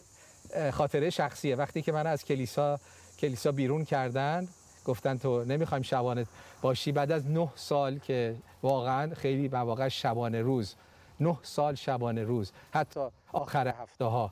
[0.72, 1.56] خاطره شخصیه.
[1.56, 2.78] وقتی که من از کلیسا
[3.18, 4.48] کلیسا بیرون کردن
[4.84, 6.26] گفتن تو نمی‌خوایم شبانه
[6.62, 6.92] باشی.
[6.92, 10.74] بعد از نه سال که واقعا خیلی واقعا شبانه روز
[11.20, 13.00] نه سال شبانه روز حتی
[13.32, 14.30] آخر هفته ها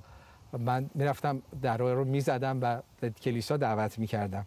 [0.58, 4.46] من می‌رفتم در رو می‌زدم و به کلیسا دعوت می‌کردم.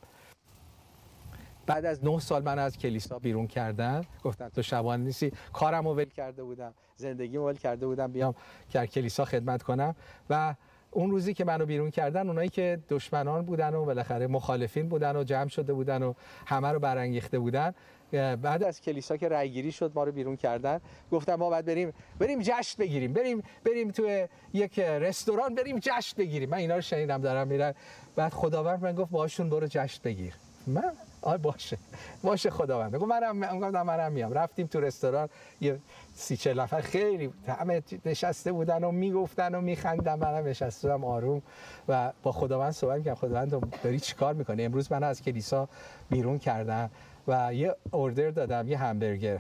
[1.66, 5.32] بعد از نه سال من از کلیسا بیرون کردن گفتن تو شبانه نیستی.
[5.54, 6.74] کارم رو ول کرده بودم.
[6.96, 8.12] زندگی ول کرده بودم.
[8.12, 8.36] بیام
[8.70, 9.96] که کلیسا خدمت کنم.
[10.30, 10.56] و
[10.92, 15.24] اون روزی که منو بیرون کردن اونایی که دشمنان بودن و بالاخره مخالفین بودن و
[15.24, 16.14] جمع شده بودن و
[16.46, 17.74] همه رو برانگیخته بودن.
[18.12, 20.80] بعد از کلیسا که رای گیری شد ما رو بیرون کردن.
[21.12, 26.50] گفتم ما باید بریم بریم جشن بگیریم بریم بریم تو یک رستوران بریم جشن بگیریم.
[26.50, 27.74] من اینا رو شنیدم دارم میرن.
[28.16, 30.34] بعد خداوند من گفت باشون برو جشن بگیر.
[30.68, 30.92] من
[31.22, 31.78] آ باشه.
[32.24, 32.92] باشه خداوند.
[32.92, 34.34] بگو منم منم منم میام.
[34.34, 35.30] رفتیم تو رستوران
[35.62, 35.80] یه
[36.16, 40.20] سی چه نفر خیلی همه نشسته بودن و می‌گفتن و میخندن.
[40.20, 41.42] منم نشستم آروم
[41.88, 45.70] و با خداوند صحبت کردم خداوند داری چیکار می‌کنی؟ امروز من از کلیسا
[46.10, 46.90] بیرون کردم
[47.28, 49.40] و یه اوردر دادم یه همبرگر.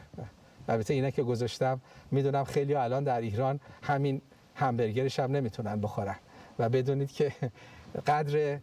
[0.68, 1.82] البته اینا که گذاشتم.
[2.12, 4.22] می‌دونم خیلی الان در ایران همین
[4.56, 6.16] همبرگرش هم نمی‌تونن بخورن.
[6.60, 7.32] و بدونید که
[8.08, 8.60] قدر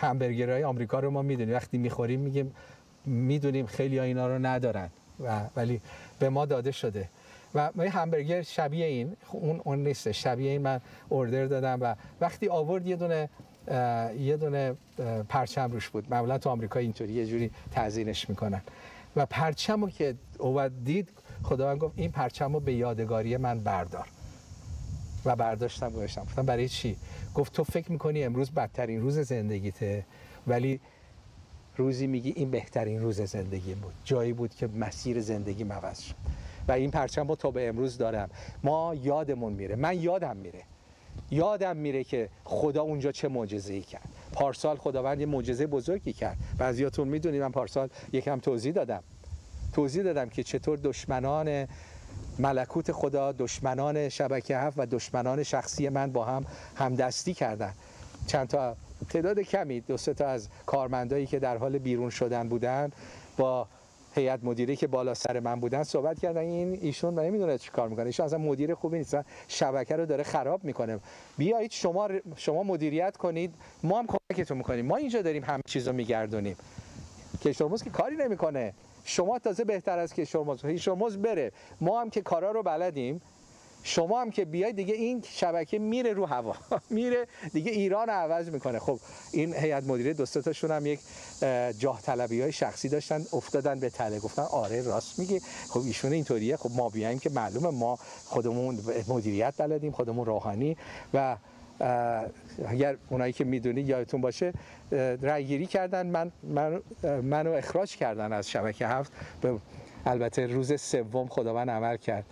[0.00, 1.54] همبرگرهای آمریکا رو ما می‌دونیم.
[1.54, 2.54] وقتی می‌خوریم میگیم
[3.06, 4.90] می‌دونیم خیلی اینا رو ندارن.
[5.20, 5.80] و ولی
[6.18, 7.08] به ما داده شده.
[7.54, 10.12] و ما همبرگر شبیه این اون اون نیست.
[10.12, 13.28] شبیه این من اوردر دادم و وقتی آورد یه دونه
[14.18, 14.74] یه دونه
[15.28, 16.06] پرچم روش بود.
[16.10, 18.62] معمولا تو آمریکا اینطوری یه جوری تزیینش می‌کنن.
[19.16, 21.08] و پرچم رو که اومد دید
[21.42, 24.06] خداوند گفت این پرچم رو به یادگاری من بردار.
[25.26, 26.22] و برداشتم گذاشتم.
[26.22, 26.96] گفتم برای چی؟
[27.34, 30.04] گفت تو فکر می‌کنی امروز بدترین روز زندگیته؟
[30.46, 30.80] ولی
[31.76, 33.92] روزی میگی این بهترین روز زندگی بود.
[34.04, 36.14] جایی بود که مسیر زندگی عوض شد.
[36.68, 38.30] و این پرچم رو تا به امروز دارم.
[38.62, 39.76] ما یادمون میره.
[39.76, 40.62] من یادم میره.
[41.30, 44.08] یادم میره که خدا اونجا چه معجزه‌ای کرد.
[44.32, 46.36] پارسال خداوند یه معجزه بزرگی کرد.
[46.58, 49.02] بعضیاتون می‌دونید من پارسال یکم توضیح دادم.
[49.72, 51.66] توضیح دادم که چطور دشمنان
[52.38, 57.72] ملکوت خدا دشمنان شبکه هفت و دشمنان شخصی من با هم همدستی کردن.
[58.26, 58.76] چند تا
[59.08, 62.92] تعداد کمی دو تا از کارمندایی که در حال بیرون شدن بودن
[63.36, 63.66] با
[64.14, 66.40] هیئت مدیره که بالا سر من بودن صحبت کردن.
[66.40, 68.06] این ایشون نمی‌دونه چی کار می‌کنه.
[68.06, 69.16] ایشون اصلا مدیر خوبی نیست.
[69.48, 70.98] شبکه رو داره خراب می‌کنه.
[71.38, 73.54] بیایید شما شما مدیریت کنید.
[73.82, 74.86] ما هم کمکتون می‌کنیم.
[74.86, 76.56] ما اینجا داریم همه چیزو میگردونیم.
[77.44, 78.74] کشورموز که کاری نمی‌کنه.
[79.04, 81.52] شما تازه بهتر از کشورموز کشورموز بره.
[81.80, 83.20] ما هم که کارا رو بلدیم
[83.86, 86.54] شما هم که بیاید دیگه این شبکه میره رو هوا.
[86.90, 88.78] میره دیگه ایران عوض می‌کنه.
[88.78, 89.00] خب
[89.32, 91.00] این هیئت مدیره دو تاشون هم یک
[91.78, 94.18] جاه طلبی های شخصی داشتن افتادن به تله.
[94.18, 96.56] گفتن آره راست میگه خب ایشون اینطوریه.
[96.56, 97.70] خب ما بیایم که معلومه.
[97.70, 100.76] ما خودمون مدیریت بلدیم خودمون روحانی
[101.14, 101.36] و
[102.68, 104.52] اگر اونایی که می‌دونید یادتون باشه
[105.22, 106.06] رأی گیری کردن.
[106.06, 106.80] من, من
[107.22, 109.12] منو اخراج کردن از شبکه هفت.
[109.40, 109.58] به
[110.06, 112.24] البته روز سوم خداوند عمل کرد.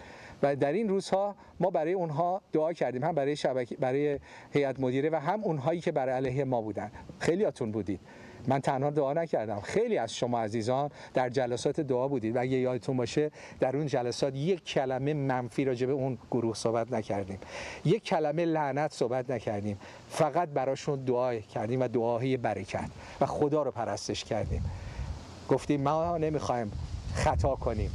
[0.43, 4.19] و در این روزها ما برای اونها دعا کردیم هم برای شبکه برای
[4.51, 6.91] هیئت مدیره و هم اونهایی که برای علیه ما بودن.
[7.19, 8.01] خیلیاتون بودید.
[8.47, 9.61] من تنها دعا نکردم.
[9.61, 12.37] خیلی از شما عزیزان در جلسات دعا بودید.
[12.37, 16.93] و اگه یادتون باشه در اون جلسات یک کلمه منفی راجع به اون گروه صحبت
[16.93, 17.39] نکردیم.
[17.85, 19.79] یک کلمه لعنت صحبت نکردیم.
[20.11, 24.65] فقط براشون دعا کردیم و دعاهای برکت و خدا رو پرستش کردیم.
[25.49, 26.73] گفتیم ما نمی‌خوایم
[27.15, 27.91] خطا کنیم.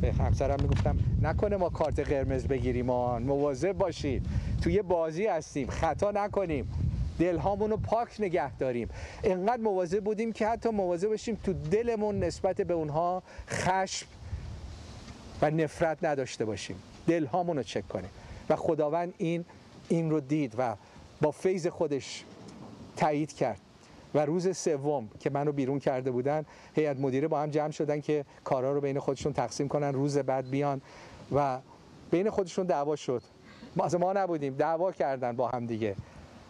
[0.00, 3.22] به همسرم می‌گفتم نکنه ما کارت قرمز بگیریم آن.
[3.22, 4.26] مواظب باشید.
[4.62, 5.68] توی بازی هستیم.
[5.68, 6.89] خطا نکنیم.
[7.20, 8.88] دلهامون رو پاک نگه داریم.
[9.24, 14.06] انقدر مواظب بودیم که حتی مواظب باشیم تو دلمون نسبت به اونها خشم
[15.42, 16.82] و نفرت نداشته باشیم.
[17.06, 18.10] دلهامون رو چک کنیم.
[18.48, 19.44] و خداوند این
[19.88, 20.76] این رو دید و
[21.20, 22.24] با فیض خودش
[22.96, 23.60] تایید کرد.
[24.14, 28.24] و روز سوم که منو بیرون کرده بودن هیئت مدیره با هم جمع شدن که
[28.44, 30.80] کارا رو بین خودشون تقسیم کنن روز بعد بیان.
[31.34, 31.58] و
[32.10, 33.22] بین خودشون دعوا شد.
[33.76, 34.54] ما ما نبودیم.
[34.54, 35.96] دعوا کردن با هم دیگه.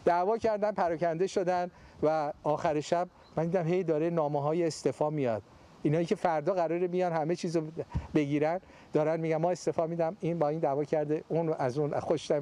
[0.04, 1.70] دعوا کردن پراکنده شدن
[2.02, 5.42] و آخر شب من دیدم هی داره نامه های استفا میاد.
[5.82, 7.66] اینایی که فردا قراره بیان همه چیز رو
[8.14, 8.60] بگیرن
[8.92, 10.16] دارن میگن ما استفا میدم.
[10.20, 12.32] این با این دعوا کرده اون از اون خوش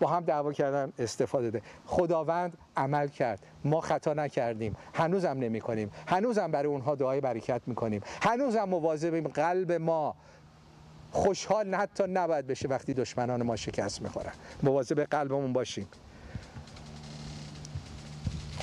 [0.00, 3.46] با هم دعوا کردن استفاده ده خداوند عمل کرد.
[3.64, 4.76] ما خطا نکردیم.
[4.94, 8.00] هنوزم نمی کنیم هنوزم برای اونها دعای برکت می‌کنیم.
[8.22, 9.28] هنوزم مواظبیم.
[9.28, 10.14] قلب ما
[11.12, 14.32] خوشحال حتی نباید بشه وقتی دشمنان ما شکست می‌خورن.
[14.62, 15.88] مواظب قلبمون باشیم.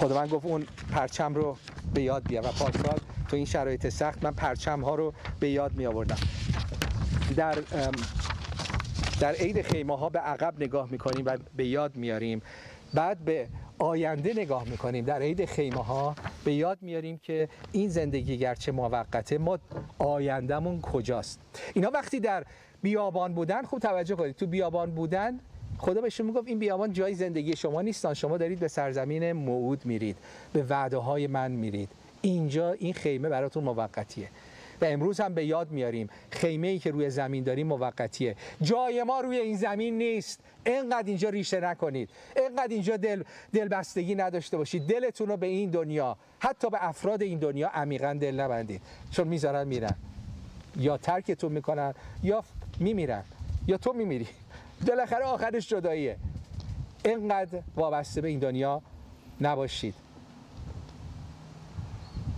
[0.01, 1.57] خداوند گفت اون پرچم رو
[1.93, 5.73] به یاد بیا و پارسال تو این شرایط سخت من پرچم ها رو به یاد
[5.73, 6.17] می آوردم.
[7.35, 7.57] در
[9.19, 12.41] در عید خیمه ها به عقب نگاه می‌کنیم و به یاد میاریم.
[12.93, 13.47] بعد به
[13.79, 19.37] آینده نگاه می‌کنیم در عید خیمه ها به یاد میاریم که این زندگی گرچه موقته
[19.37, 19.59] ما
[19.99, 21.39] آیندهمون کجاست؟
[21.73, 22.43] اینا وقتی در
[22.81, 25.39] بیابان بودن خوب توجه کنید تو بیابان بودن
[25.82, 28.13] خدا بهشون می‌گفت این بیابان جای زندگی شما نیستان.
[28.13, 30.17] شما دارید به سرزمین موعود میرید
[30.54, 31.89] به وعده های من میرید.
[32.22, 34.28] اینجا این خیمه براتون موقتیه.
[34.82, 38.36] و امروز هم به یاد میاریم خیمه ای که روی زمین داریم موقتیه.
[38.62, 40.39] جای ما روی این زمین نیست.
[40.65, 42.10] اینقدر اینجا ریشه نکنید.
[42.36, 44.88] اینقدر اینجا دل دلبستگی نداشته باشید.
[44.88, 48.82] دلتون رو به این دنیا حتی به افراد این دنیا عمیقا دل نبندید.
[49.12, 49.96] چون می‌ذارن میرن.
[50.78, 52.44] یا ترکتون می‌کنن یا
[52.80, 53.24] میمیرن.
[53.67, 54.28] یا تو میمیری.
[54.88, 56.17] بالاخره آخرش جداییه.
[57.06, 58.82] اینقدر وابسته به این دنیا
[59.41, 59.94] نباشید.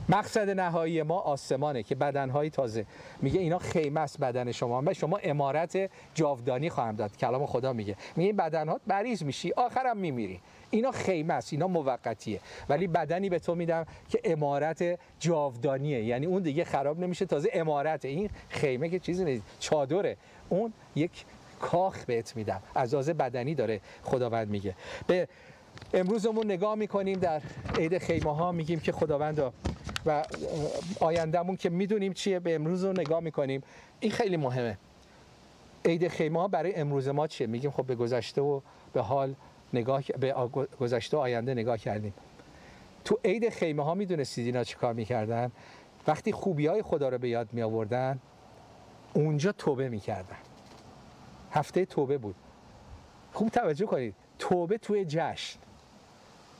[0.09, 2.85] مقصد نهایی ما آسمانه که بدنهای تازه.
[3.21, 4.83] میگه اینا خیمه است بدن شما.
[4.85, 7.17] و شما امارت جاودانی خواهم داد.
[7.17, 7.95] کلام خدا میگه.
[8.15, 10.39] میگه این بدنها بریز میشی آخرم میمیری.
[10.69, 12.39] اینا خیمه است اینا موقتیه.
[12.69, 16.03] ولی بدنی به تو میدم که امارت جاودانیه.
[16.03, 20.17] یعنی اون دیگه خراب نمیشه تازه امارت این خیمه که چیزی نیست چادره.
[20.49, 21.25] اون یک
[21.63, 22.61] کاخ بهت میدم.
[22.75, 24.75] عزاز بدنی داره خداوند میگه.
[25.07, 25.27] به
[25.93, 27.41] امروزمون نگاه می‌کنیم در
[27.77, 29.53] عید خیمه ها میگیم که خداوند
[30.05, 30.23] و
[30.99, 33.63] آیندهمون که می‌دونیم چیه به امروز رو نگاه می‌کنیم.
[33.99, 34.77] این خیلی مهمه.
[35.85, 38.61] عید خیمه ها برای امروز ما چیه؟ میگیم خب به گذشته و
[38.93, 39.35] به حال
[39.73, 40.33] نگاه به
[40.79, 42.13] گذشته و آینده نگاه کردیم.
[43.05, 45.51] تو عید خیمه ها می‌دونستید اینا چی کار می‌کردن؟
[46.07, 48.19] وقتی خوبی های خدا رو به یاد می آوردن
[49.13, 50.37] اونجا توبه می‌کردن.
[51.53, 52.35] هفته توبه بود.
[53.33, 54.15] خوب توجه کنید.
[54.39, 55.59] توبه توی جشن.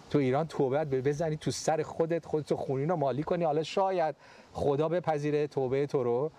[0.10, 3.44] تو ایران توبه بزنی تو سر خودت خودت خونین رو مالی کنی.
[3.44, 4.16] حالا شاید
[4.54, 6.32] خدا بپذیره توبه تو رو.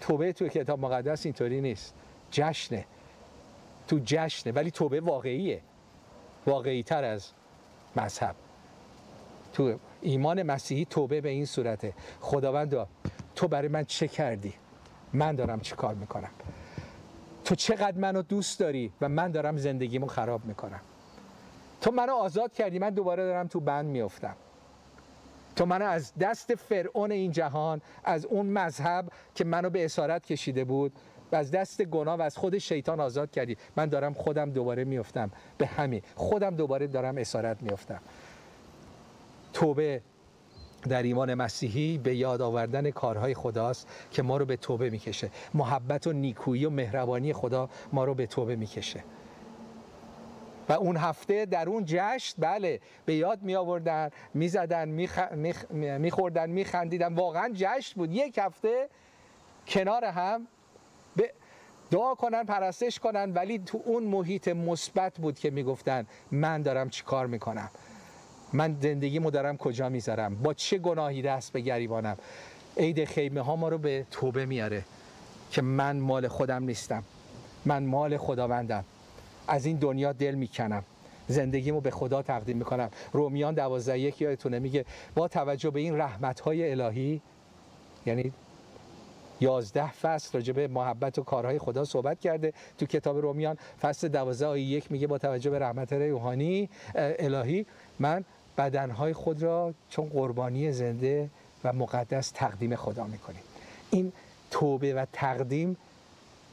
[0.00, 1.94] توبه تو کتاب مقدس اینطوری نیست.
[2.30, 2.84] جشنه.
[3.88, 4.52] تو جشنه.
[4.52, 5.62] ولی توبه واقعیه.
[6.46, 7.30] واقعی تر از
[7.96, 8.34] مذهب.
[9.52, 11.94] تو ایمان مسیحی توبه به این صورته.
[12.20, 12.86] خداوند
[13.34, 14.54] تو برای من چه کردی؟
[15.12, 16.30] من دارم چه کار می‌کنم؟
[17.48, 20.80] تو چقدر منو دوست داری و من دارم زندگیمو خراب می‌کنم.
[21.80, 24.36] تو منو آزاد کردی من دوباره دارم تو بند میافتم.
[25.56, 30.64] تو منو از دست فرعون این جهان از اون مذهب که منو به اسارت کشیده
[30.64, 30.92] بود
[31.32, 33.56] و از دست گناه و از خود شیطان آزاد کردی.
[33.76, 35.30] من دارم خودم دوباره میافتم.
[35.58, 38.00] به همین خودم دوباره دارم اسارت میافتم.
[39.52, 40.02] توبه
[40.82, 45.30] در ایمان مسیحی به یاد آوردن کارهای خداست که ما رو به توبه می‌کشه.
[45.54, 49.04] محبت و نیکویی و مهربانی خدا ما رو به توبه می‌کشه.
[50.68, 54.88] و اون هفته در اون جشن بله به یاد می آوردن می زدن
[55.98, 58.12] می خوردن می خندیدن واقعا جشن بود.
[58.12, 58.88] یک هفته
[59.68, 60.46] کنار هم
[61.16, 61.32] به
[61.90, 67.04] دعا کنن پرستش کنن ولی تو اون محیط مثبت بود که می‌گفتن من دارم چی
[67.04, 67.70] کار می‌کنم.
[68.52, 72.16] من زندگیمو دارم کجا می‌ذارم؟ با چه گناهی دست به گریبانم؟
[72.76, 74.84] عید خیمه ها ما رو به توبه میاره
[75.50, 77.02] که من مال خودم نیستم.
[77.64, 78.84] من مال خداوندم.
[79.48, 80.84] از این دنیا دل می‌کنم.
[81.28, 82.90] زندگیمو به خدا تقدیم می‌کنم.
[83.12, 84.84] رومیان دوازده یک یادتونه میگه
[85.14, 87.20] با توجه به این رحمت های الهی
[88.06, 88.32] یعنی
[89.40, 94.46] یازده فصل راجع به محبت و کارهای خدا صحبت کرده تو کتاب رومیان فصل دوازده
[94.46, 97.66] آیه یک میگه با توجه به رحمت روحانی الهی
[97.98, 98.24] من
[98.58, 101.30] بدنهای خود را چون قربانی زنده
[101.64, 103.42] و مقدس تقدیم خدا می‌کنیم.
[103.90, 104.12] این
[104.50, 105.76] توبه و تقدیم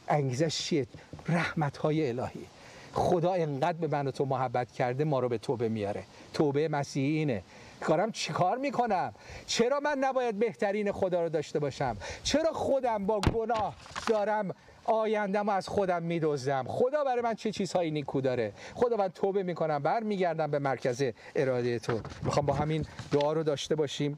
[0.08, 0.88] انگیزش چیه؟
[1.30, 2.46] رحمت های الهی.
[2.94, 6.04] خدا انقدر به من و تو محبت کرده ما رو به توبه میاره.
[6.34, 7.44] توبه مسیحی اینه.
[7.82, 9.14] کارم چیکار می‌کنم؟
[9.46, 13.76] چرا من نباید بهترین خدا رو داشته باشم؟ چرا خودم با گناه
[14.08, 18.54] دارم آیندم از خودم میدوزم خدا برای من چه چیزهایی نیکو داره.
[18.76, 19.80] خدا من توبه می‌کنم.
[19.80, 21.04] برمیگردم به مرکز
[21.36, 22.00] اراده تو.
[22.24, 24.18] می‌خوام با همین دعا رو داشته باشیم.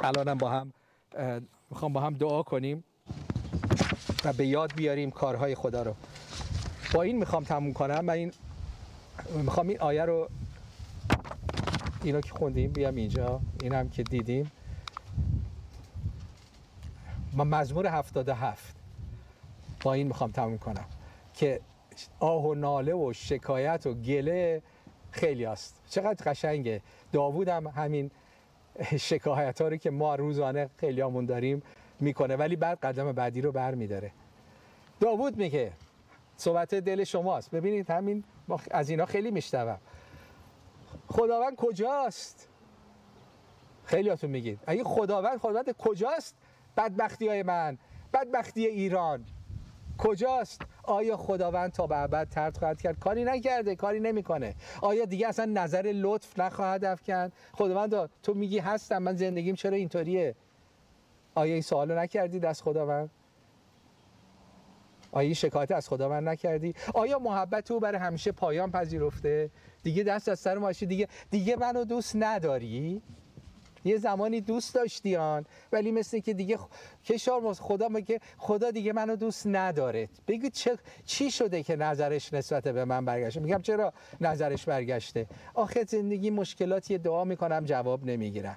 [0.00, 0.72] الانم با هم
[1.70, 2.84] می‌خوام با هم دعا کنیم
[4.24, 5.94] و به یاد بیاریم کارهای خدا رو.
[6.94, 8.32] با این می‌خوام تموم کنم من این
[9.34, 10.28] می‌خوام این آیه رو
[12.04, 13.40] اینو که خوندیم بیام اینجا.
[13.62, 14.50] این هم که دیدیم.
[17.32, 18.79] ما مزمور 77
[19.84, 20.86] با این می‌خوام تموم کنم.
[21.34, 21.60] که
[22.20, 24.62] آه و ناله و شکایت و گله
[25.10, 26.82] خیلی است چقدر قشنگه.
[27.12, 28.10] داوود هم همین
[28.96, 31.62] شکایت ها رو که ما روزانه خیلی همون داریم
[32.00, 34.12] می‌کنه ولی بعد قدم بعدی رو بر میداره
[35.00, 35.72] داوود میگه
[36.36, 37.50] صحبت دل شماست.
[37.50, 38.24] ببینید همین
[38.70, 39.78] از اینا خیلی میشنوم.
[41.08, 42.48] خداوند کجاست؟
[43.84, 44.60] خیلی هاتون میگید.
[44.66, 46.36] اگه خداوند خداوند کجاست؟
[46.76, 47.78] بدبختی های من.
[48.12, 49.24] بدبختی ایران.
[50.00, 54.54] کجاست؟ آیا خداوند تا به ابد ترد خواهد کرد؟ کاری نکرده کاری نمی‌کنه.
[54.82, 60.34] آیا دیگه اصلا نظر لطف نخواهد افکن خداوند تو میگی هستم من زندگیم چرا اینطوریه؟
[61.34, 63.10] آیا این سوالو نکردید از خداوند؟
[65.12, 69.50] آیا این شکایت از خداوند نکردی؟ آیا محبت او برای همیشه پایان پذیرفته؟
[69.82, 73.02] دیگه دست از سر ماشی دیگه دیگه منو دوست نداری؟
[73.84, 76.58] یه زمانی دوست داشتیان ولی مثل که دیگه
[77.04, 80.08] کشار خدا میگه خدا دیگه منو دوست نداره.
[80.28, 85.84] بگو چه چی شده که نظرش نسبت به من برگشته؟ میگم چرا نظرش برگشته؟ آخه
[85.84, 88.56] زندگی مشکلاتی دعا می‌کنم جواب نمی‌گیرم.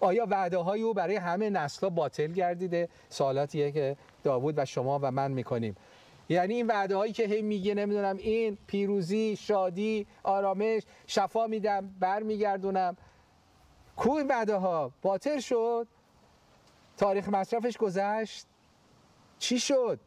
[0.00, 5.10] آیا وعده های او برای همه نسل باطل گردیده؟ سوالاتیه که داوود و شما و
[5.10, 5.76] من می‌کنیم.
[6.28, 12.96] یعنی این وعده هایی که هی میگه نمی‌دونم این پیروزی شادی آرامش شفا میدم برمیگردونم.
[13.98, 14.58] کو این وعده
[15.02, 15.88] باطل شد.
[16.96, 18.46] تاریخ مصرفش گذشت.
[19.38, 20.00] چی شد؟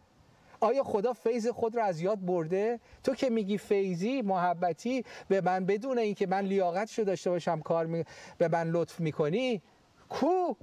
[0.59, 5.65] آیا خدا فیض خود را از یاد برده؟ تو که میگی فیضی محبتی به من
[5.65, 8.03] بدون اینکه من لیاقتش رو داشته باشم کار می...
[8.37, 9.61] به من لطف می‌کنی؟
[10.09, 10.55] کو؟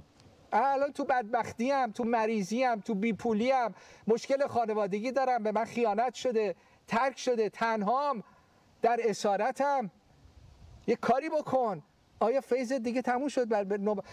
[0.51, 3.73] الان تو بدبختی هم تو مریضی هم تو بیپولی هم
[4.07, 5.43] مشکل خانوادگی دارم.
[5.43, 6.55] به من خیانت شده
[6.87, 8.23] ترک شده تنهام.
[8.81, 9.91] در اسارتم.
[10.87, 11.83] یه کاری بکن.
[12.19, 13.67] آیا فیض دیگه تموم شد؟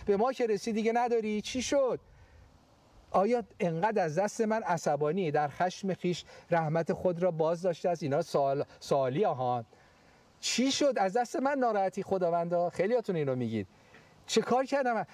[0.06, 2.00] به ما که رسید دیگه نداری؟ چی شد؟
[3.10, 8.02] آیا انقدر از دست من عصبانی؟ در خشم خیش رحمت خود را باز داشته است.
[8.02, 9.64] اینا سوال سوالی آهان
[10.40, 13.66] چی شد؟ از دست من ناراحتی خداوندا؟ خیلیاتون این رو میگید.
[14.26, 15.06] چه کار کردم؟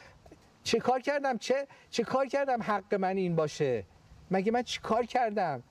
[0.62, 3.84] چه کار کردم؟ چه چه کار کردم حق من این باشه؟
[4.30, 5.62] مگه من چه کار کردم؟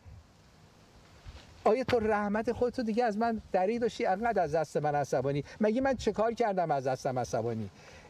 [1.64, 5.44] آیا تو رحمت خودتو دیگه از من دری داشتی؟ انقدر از دست من عصبانی.
[5.62, 7.70] مگه من چه کار کردم از دستم عصبانی؟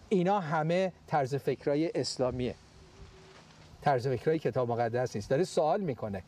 [0.09, 2.55] اینا همه طرز فکرای اسلامیه.
[3.81, 5.29] طرز فکرای کتاب مقدس نیست.
[5.29, 6.23] داره سوال می‌کنه.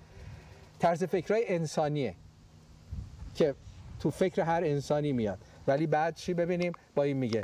[0.80, 2.16] طرز فکرای انسانیه
[3.36, 3.56] که
[4.00, 5.40] تو فکر هر انسانی میاد.
[5.68, 7.42] ولی بعد چی ببینیم؟ با این میگه.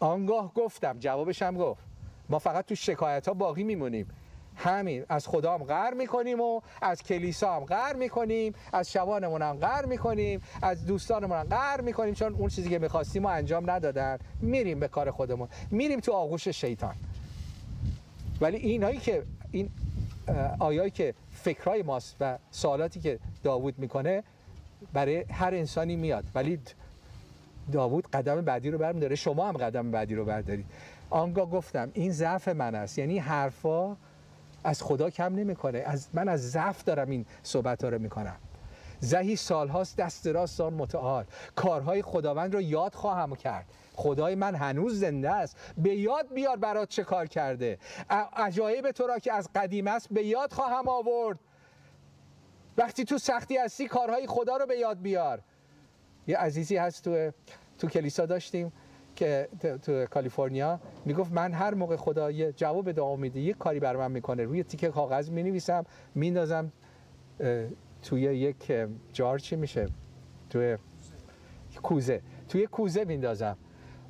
[0.00, 0.98] آنگاه گفتم.
[0.98, 1.82] جوابش هم گفت.
[2.28, 4.06] ما فقط تو شکایت ها باقی میمونیم.
[4.56, 9.56] همین از خدا هم غر می‌کنیم و از کلیسا هم غر می‌کنیم از شبانمون هم
[9.56, 14.18] غر می‌کنیم از دوستانمون هم غر می‌کنیم چون اون چیزی که می‌خواستیم ما انجام ندادن.
[14.40, 15.48] میریم به کار خودمون.
[15.70, 16.94] میریم تو آغوش شیطان.
[18.40, 19.70] ولی اینایی که این
[20.58, 24.22] آیایی که فکرهای ماست و سوالاتی که داوود می‌کنه
[24.92, 26.24] برای هر انسانی میاد.
[26.34, 26.60] ولی
[27.72, 29.16] داوود قدم بعدی رو برمیداره.
[29.16, 30.66] شما هم قدم بعدی رو بردارید.
[31.10, 32.98] آنگاه گفتم این ضعف من است.
[32.98, 33.96] یعنی حرفا
[34.64, 35.78] از خدا کم نمی‌کنه.
[35.78, 38.36] از من از ضعف دارم این صحبت ها رو می‌کنم.
[39.00, 41.24] زهی سالهاست دست راست آن متعال.
[41.56, 43.66] کارهای خداوند رو یاد خواهم کرد.
[43.94, 45.56] خدای من هنوز زنده است.
[45.78, 47.78] به یاد بیار برات چه کار کرده.
[48.36, 51.38] عجایب تو را که از قدیم است به یاد خواهم آورد.
[52.78, 55.40] وقتی تو سختی هستی کارهای خدا رو به یاد بیار.
[56.26, 57.30] یه عزیزی هست تو
[57.78, 58.72] تو کلیسا داشتیم.
[59.20, 59.48] که
[59.82, 64.10] تو کالیفرنیا می‌گفت من هر موقع خدا یه جواب دعا میده یه کاری بر من
[64.10, 66.72] می‌کنه روی تیکه کاغذ می‌نویسم میندازم
[68.02, 68.72] توی یک
[69.12, 69.88] جار چی میشه؟
[70.50, 70.76] توی
[71.82, 73.56] کوزه توی کوزه میندازم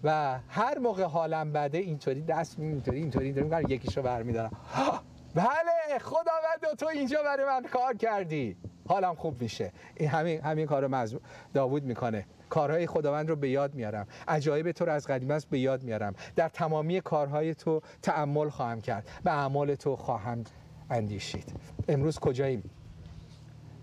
[0.04, 4.50] و هر موقع حالم بده اینطوری دست اینطوری اینطوری اینطوری می‌کنم یکیشو برمیدارم.
[5.34, 8.56] بله خداوند تو اینجا برای من کار کردی.
[8.88, 9.72] حالم خوب میشه.
[9.96, 11.06] این همین همین کارو
[11.54, 12.26] داوود می‌کنه.
[12.50, 14.06] کارهای خداوند رو به یاد میارم.
[14.28, 16.14] عجایب تو رو از قدیم است به یاد میارم.
[16.36, 20.44] در تمامی کارهای تو تعمل خواهم کرد به اعمال تو خواهم
[20.90, 21.52] اندیشید.
[21.88, 22.70] امروز کجاییم؟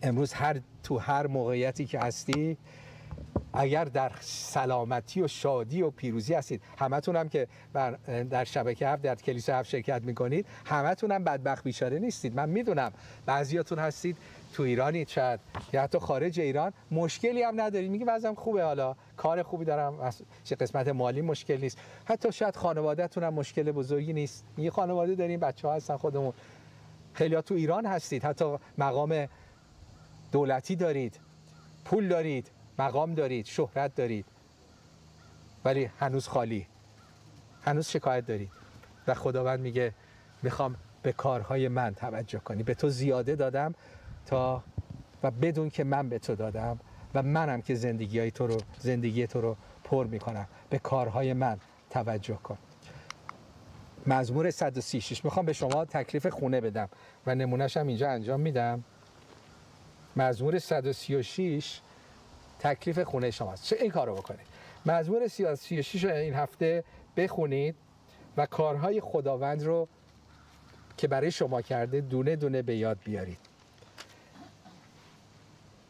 [0.01, 2.57] امروز هر تو هر موقعیتی که هستی
[3.53, 7.47] اگر در سلامتی و شادی و پیروزی هستید همتون هم که
[8.29, 12.35] در شبکه هفت در کلیسا هفت شرکت می‌کنید همتون هم بدبخت بیچاره نیستید.
[12.35, 12.91] من می‌دونم
[13.25, 14.17] بعضیاتون هستید
[14.57, 15.39] تو ایرانی شاید
[15.73, 16.73] یا حتی خارج ایران.
[16.91, 18.95] مشکلی هم ندارید میگی وضعم خوبه حالا.
[19.17, 20.13] کار خوبی دارم.
[20.43, 21.77] چه قسمت مالی مشکل نیست.
[22.05, 24.45] حتی شاید خانوادهتون هم مشکل بزرگی نیست.
[24.57, 26.33] میگه خانواده داریم بچه ها هستن خودمون.
[27.13, 28.25] خیلی تو ایران هستید.
[28.25, 29.27] حتی مقام
[30.31, 31.19] دولتی دارید.
[31.85, 32.51] پول دارید.
[32.79, 33.45] مقام دارید.
[33.45, 34.25] شهرت دارید.
[35.65, 36.67] ولی هنوز خالی.
[37.61, 38.49] هنوز شکایت دارید.
[39.07, 39.93] و خداوند میگه
[40.43, 42.63] می‌خوام به کارهای من توجه کنی.
[42.63, 43.75] به تو زیاده دادم.
[44.27, 44.63] تا
[45.23, 46.79] و بدون که من به تو دادم
[47.13, 50.47] و منم که زندگی های تو رو زندگی تو رو پر می‌کنم.
[50.69, 51.57] به کارهای من
[51.89, 52.57] توجه کن.
[54.07, 56.89] مزمور 136 می‌خوام به شما تکلیف خونه بدم
[57.25, 58.83] و نمونهش هم اینجا انجام میدم.
[60.15, 61.81] مزمور 136
[62.59, 63.63] تکلیف خونه شماست.
[63.63, 64.47] چه این کارو بکنید؟
[64.85, 66.83] مزمور 36 رو این هفته
[67.17, 67.75] بخونید
[68.37, 69.87] و کارهای خداوند رو
[70.97, 73.46] که برای شما کرده دونه دونه به یاد بیارید.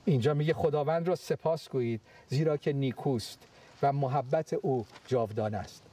[0.07, 3.39] اینجا میگه خداوند را سپاس گویید زیرا که نیکوست
[3.81, 5.83] و محبت او جاودانه است.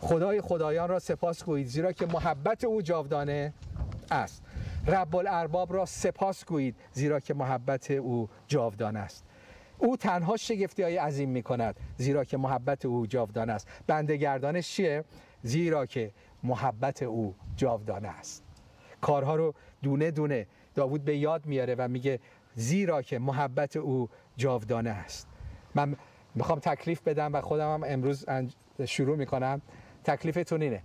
[0.00, 3.52] خدای خدایان را سپاس گویید زیرا که محبت او جاودانه
[4.10, 4.42] است.
[4.86, 9.24] رب الارباب را سپاس گویید زیرا که محبت او جاودانه است.
[9.78, 13.68] او تنها شگفتی های عظیم می کند زیرا که محبت او جاودانه است.
[13.86, 15.04] بندگردانش چیه؟
[15.42, 18.42] زیرا که محبت او جاودانه است.
[19.00, 22.20] کارها رو دونه دونه داوود به یاد میاره و میگه
[22.54, 25.28] زیرا که محبت او جاودانه است.
[25.74, 25.96] من
[26.34, 28.26] می‌خوام تکلیف بدم و خودم هم امروز
[28.86, 29.62] شروع می‌کنم.
[30.04, 30.82] تکلیفتون اینه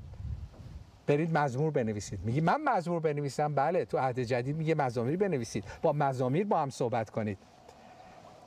[1.08, 2.20] برید مزمور بنویسید.
[2.26, 5.64] میگی من مزمور بنویسم؟ بله تو عهد جدید میگه مزامیر بنویسید.
[5.82, 7.38] با مزامیر با هم صحبت کنید.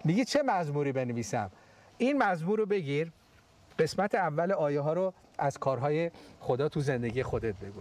[0.05, 1.51] میگی چه مزموری بنویسم؟
[1.99, 3.13] این مزمور رو بگیر.
[3.79, 6.11] قسمت اول آیه ها رو از کارهای
[6.41, 7.81] خدا تو زندگی خودت بگو.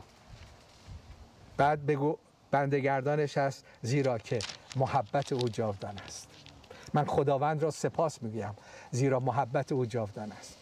[1.57, 2.17] بعد بگو
[2.51, 4.39] بندگردانش است زیرا که
[4.75, 6.27] محبت او جاودان است.
[6.93, 8.53] من خداوند را سپاس می‌گویم
[8.91, 10.55] زیرا محبت او جاودان است.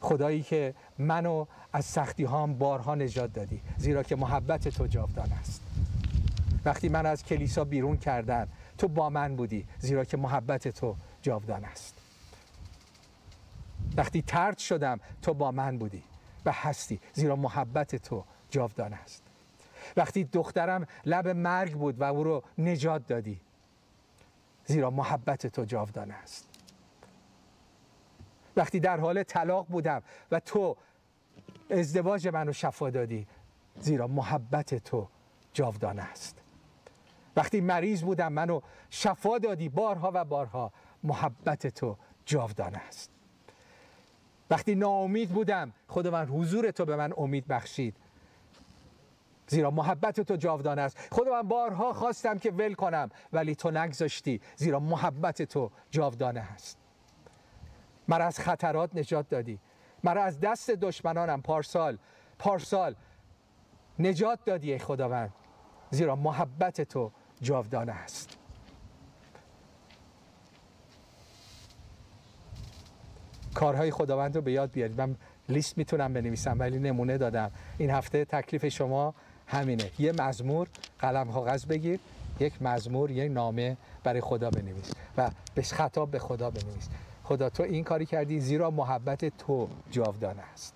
[0.00, 5.62] خدایی که منو از سختی هام بارها نجات دادی زیرا که محبت تو جاودان است.
[6.64, 11.64] وقتی من از کلیسا بیرون کردن تو با من بودی زیرا که محبت تو جاودان
[11.64, 11.94] است.
[13.96, 16.02] وقتی ترد شدم تو با من بودی
[16.44, 19.22] و هستی زیرا محبت تو جاودان است.
[19.96, 23.40] وقتی دخترم لب مرگ بود و او رو نجات دادی.
[24.64, 26.48] زیرا محبت تو جاودان است.
[28.56, 30.76] وقتی در حال طلاق بودم و تو
[31.70, 33.26] ازدواج منو شفا دادی
[33.80, 35.08] زیرا محبت تو
[35.52, 36.38] جاودان است.
[37.36, 38.60] وقتی مریض بودم منو
[38.90, 40.72] شفا دادی بارها و بارها
[41.02, 43.10] محبت تو جاودان است.
[44.50, 45.72] وقتی ناامید بودم
[46.12, 47.96] من حضور تو به من امید بخشید.
[49.46, 51.08] زیرا محبت تو جاودان است.
[51.12, 54.40] خود من بارها خواستم که ول کنم ولی تو نگذاشتی.
[54.56, 56.78] زیرا محبت تو جاودانه است
[58.08, 59.58] مرا از خطرات نجات دادی.
[60.04, 61.98] مرا از دست دشمنانم پارسال
[62.38, 62.94] پارسال
[63.98, 65.32] نجات دادی ای خداوند.
[65.90, 68.38] زیرا محبت تو جاودانه است.
[73.54, 75.00] کارهای خداوند رو به یاد بیارید.
[75.00, 75.16] من
[75.48, 77.50] لیست می‌تونم بنویسم ولی نمونه دادم.
[77.78, 79.14] این هفته تکلیف شما
[79.46, 79.90] همینه.
[79.98, 80.68] یه مزمور
[80.98, 82.00] قلم کاغذ بگیر
[82.40, 86.88] یک مزمور یک نامه برای خدا بنویس و به خطاب به خدا بنویس.
[87.24, 90.74] خدا تو این کاری کردی زیرا محبت تو جاودانه است.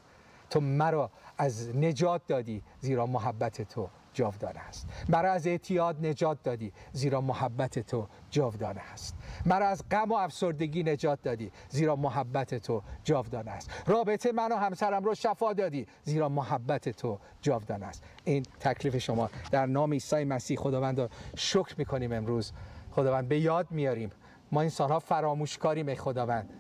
[0.51, 3.89] تو مرا از نجات دادی زیرا محبت تو
[4.19, 4.89] جاودانه است.
[5.09, 9.17] مرا از اعتیاد نجات دادی زیرا محبت تو جاودانه است.
[9.47, 13.71] مرا از غم و افسردگی نجات دادی زیرا محبت تو جاودانه است.
[13.87, 18.05] رابطه من و همسرم رو شفا دادی زیرا محبت تو جاودانه است.
[18.25, 22.53] این تکلیف شما در نام عیسی مسیح خداوند شکر می‌کنیم امروز.
[22.91, 24.11] خداوند به یاد میاریم.
[24.53, 26.51] ما انسان ها فراموشکاریم ای خداوند.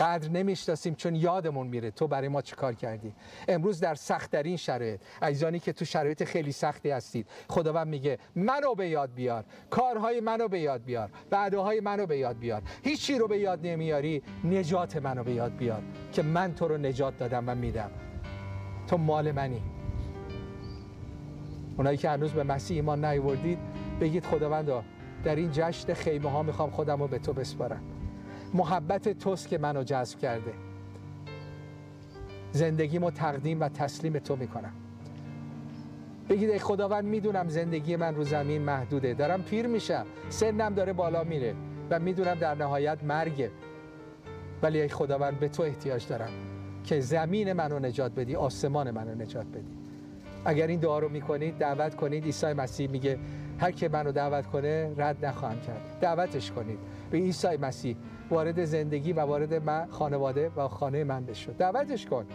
[0.00, 1.90] قدر نمی‌شناسیم چون یادمون میره.
[1.90, 3.14] تو برای ما چیکار کردی؟
[3.48, 5.00] امروز در سخت در این شرایط.
[5.22, 7.26] عزیزانی که تو شرایط خیلی سختی هستید.
[7.48, 9.44] خداوند میگه منو به یاد بیار.
[9.70, 11.10] کارهای منو به یاد بیار.
[11.32, 12.62] وعده منو به یاد بیار.
[12.84, 15.82] هیچی رو به یاد نمیاری نجات منو به یاد بیار
[16.12, 17.90] که من تو رو نجات دادم و میدم.
[18.88, 19.62] تو مال منی.
[21.76, 23.58] اونایی که هنوز به مسیح ایمان نیوردید
[24.00, 24.84] بگید خداوند
[25.24, 27.95] در این جشن خیمه ها می‌خوام خودم رو به تو بسپارم.
[28.56, 30.52] محبت توست که منو جذب کرده.
[32.52, 34.72] زندگیمو تقدیم و تسلیم تو می‌کنم.
[36.28, 39.14] بگید ای خداوند می‌دونم زندگی من رو زمین محدوده.
[39.14, 40.06] دارم پیر میشم.
[40.28, 41.54] سنم داره بالا میره
[41.90, 43.50] و می‌دونم در نهایت مرگه.
[44.62, 46.30] ولی ای خداوند به تو احتیاج دارم
[46.84, 49.76] که زمین منو نجات بدی آسمان منو نجات بدی.
[50.44, 52.24] اگر این دعا رو می‌کنید دعوت کنید.
[52.24, 53.18] عیسی مسیح میگه
[53.58, 55.80] هر که منو دعوت کنه رد نخواهم کرد.
[56.00, 56.78] دعوتش کنید.
[57.10, 57.96] به عیسی مسیح
[58.30, 62.26] وارد زندگی و وارد من خانواده و خانه من بشو دعوتش کن.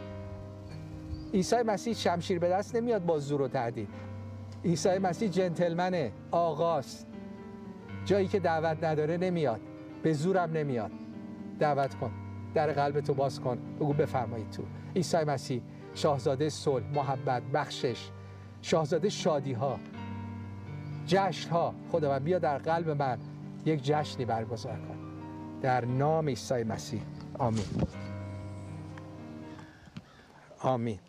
[1.34, 3.90] عیسی مسیح شمشیر به دست نمیاد با زور و تعدید
[4.66, 7.08] عیسی مسیح جنتلمنه آقاست
[8.06, 9.60] جایی که دعوت نداره نمیاد.
[10.04, 10.92] به زورم نمیاد.
[11.60, 12.12] دعوت کن.
[12.54, 13.58] در قلب تو باز کن.
[13.76, 14.64] بگو بفرمایید تو.
[14.96, 15.62] عیسی مسیح
[15.94, 18.10] شاهزاده صلح محبت بخشش.
[18.62, 19.80] شاهزاده شادی ها
[21.08, 23.18] جشن ها خداوند بیا در قلب من
[23.66, 25.01] یک جشنی برگزار کن.
[25.62, 27.02] در نام عیسی مسیح.
[27.40, 27.66] آمین.
[30.60, 31.00] آمین.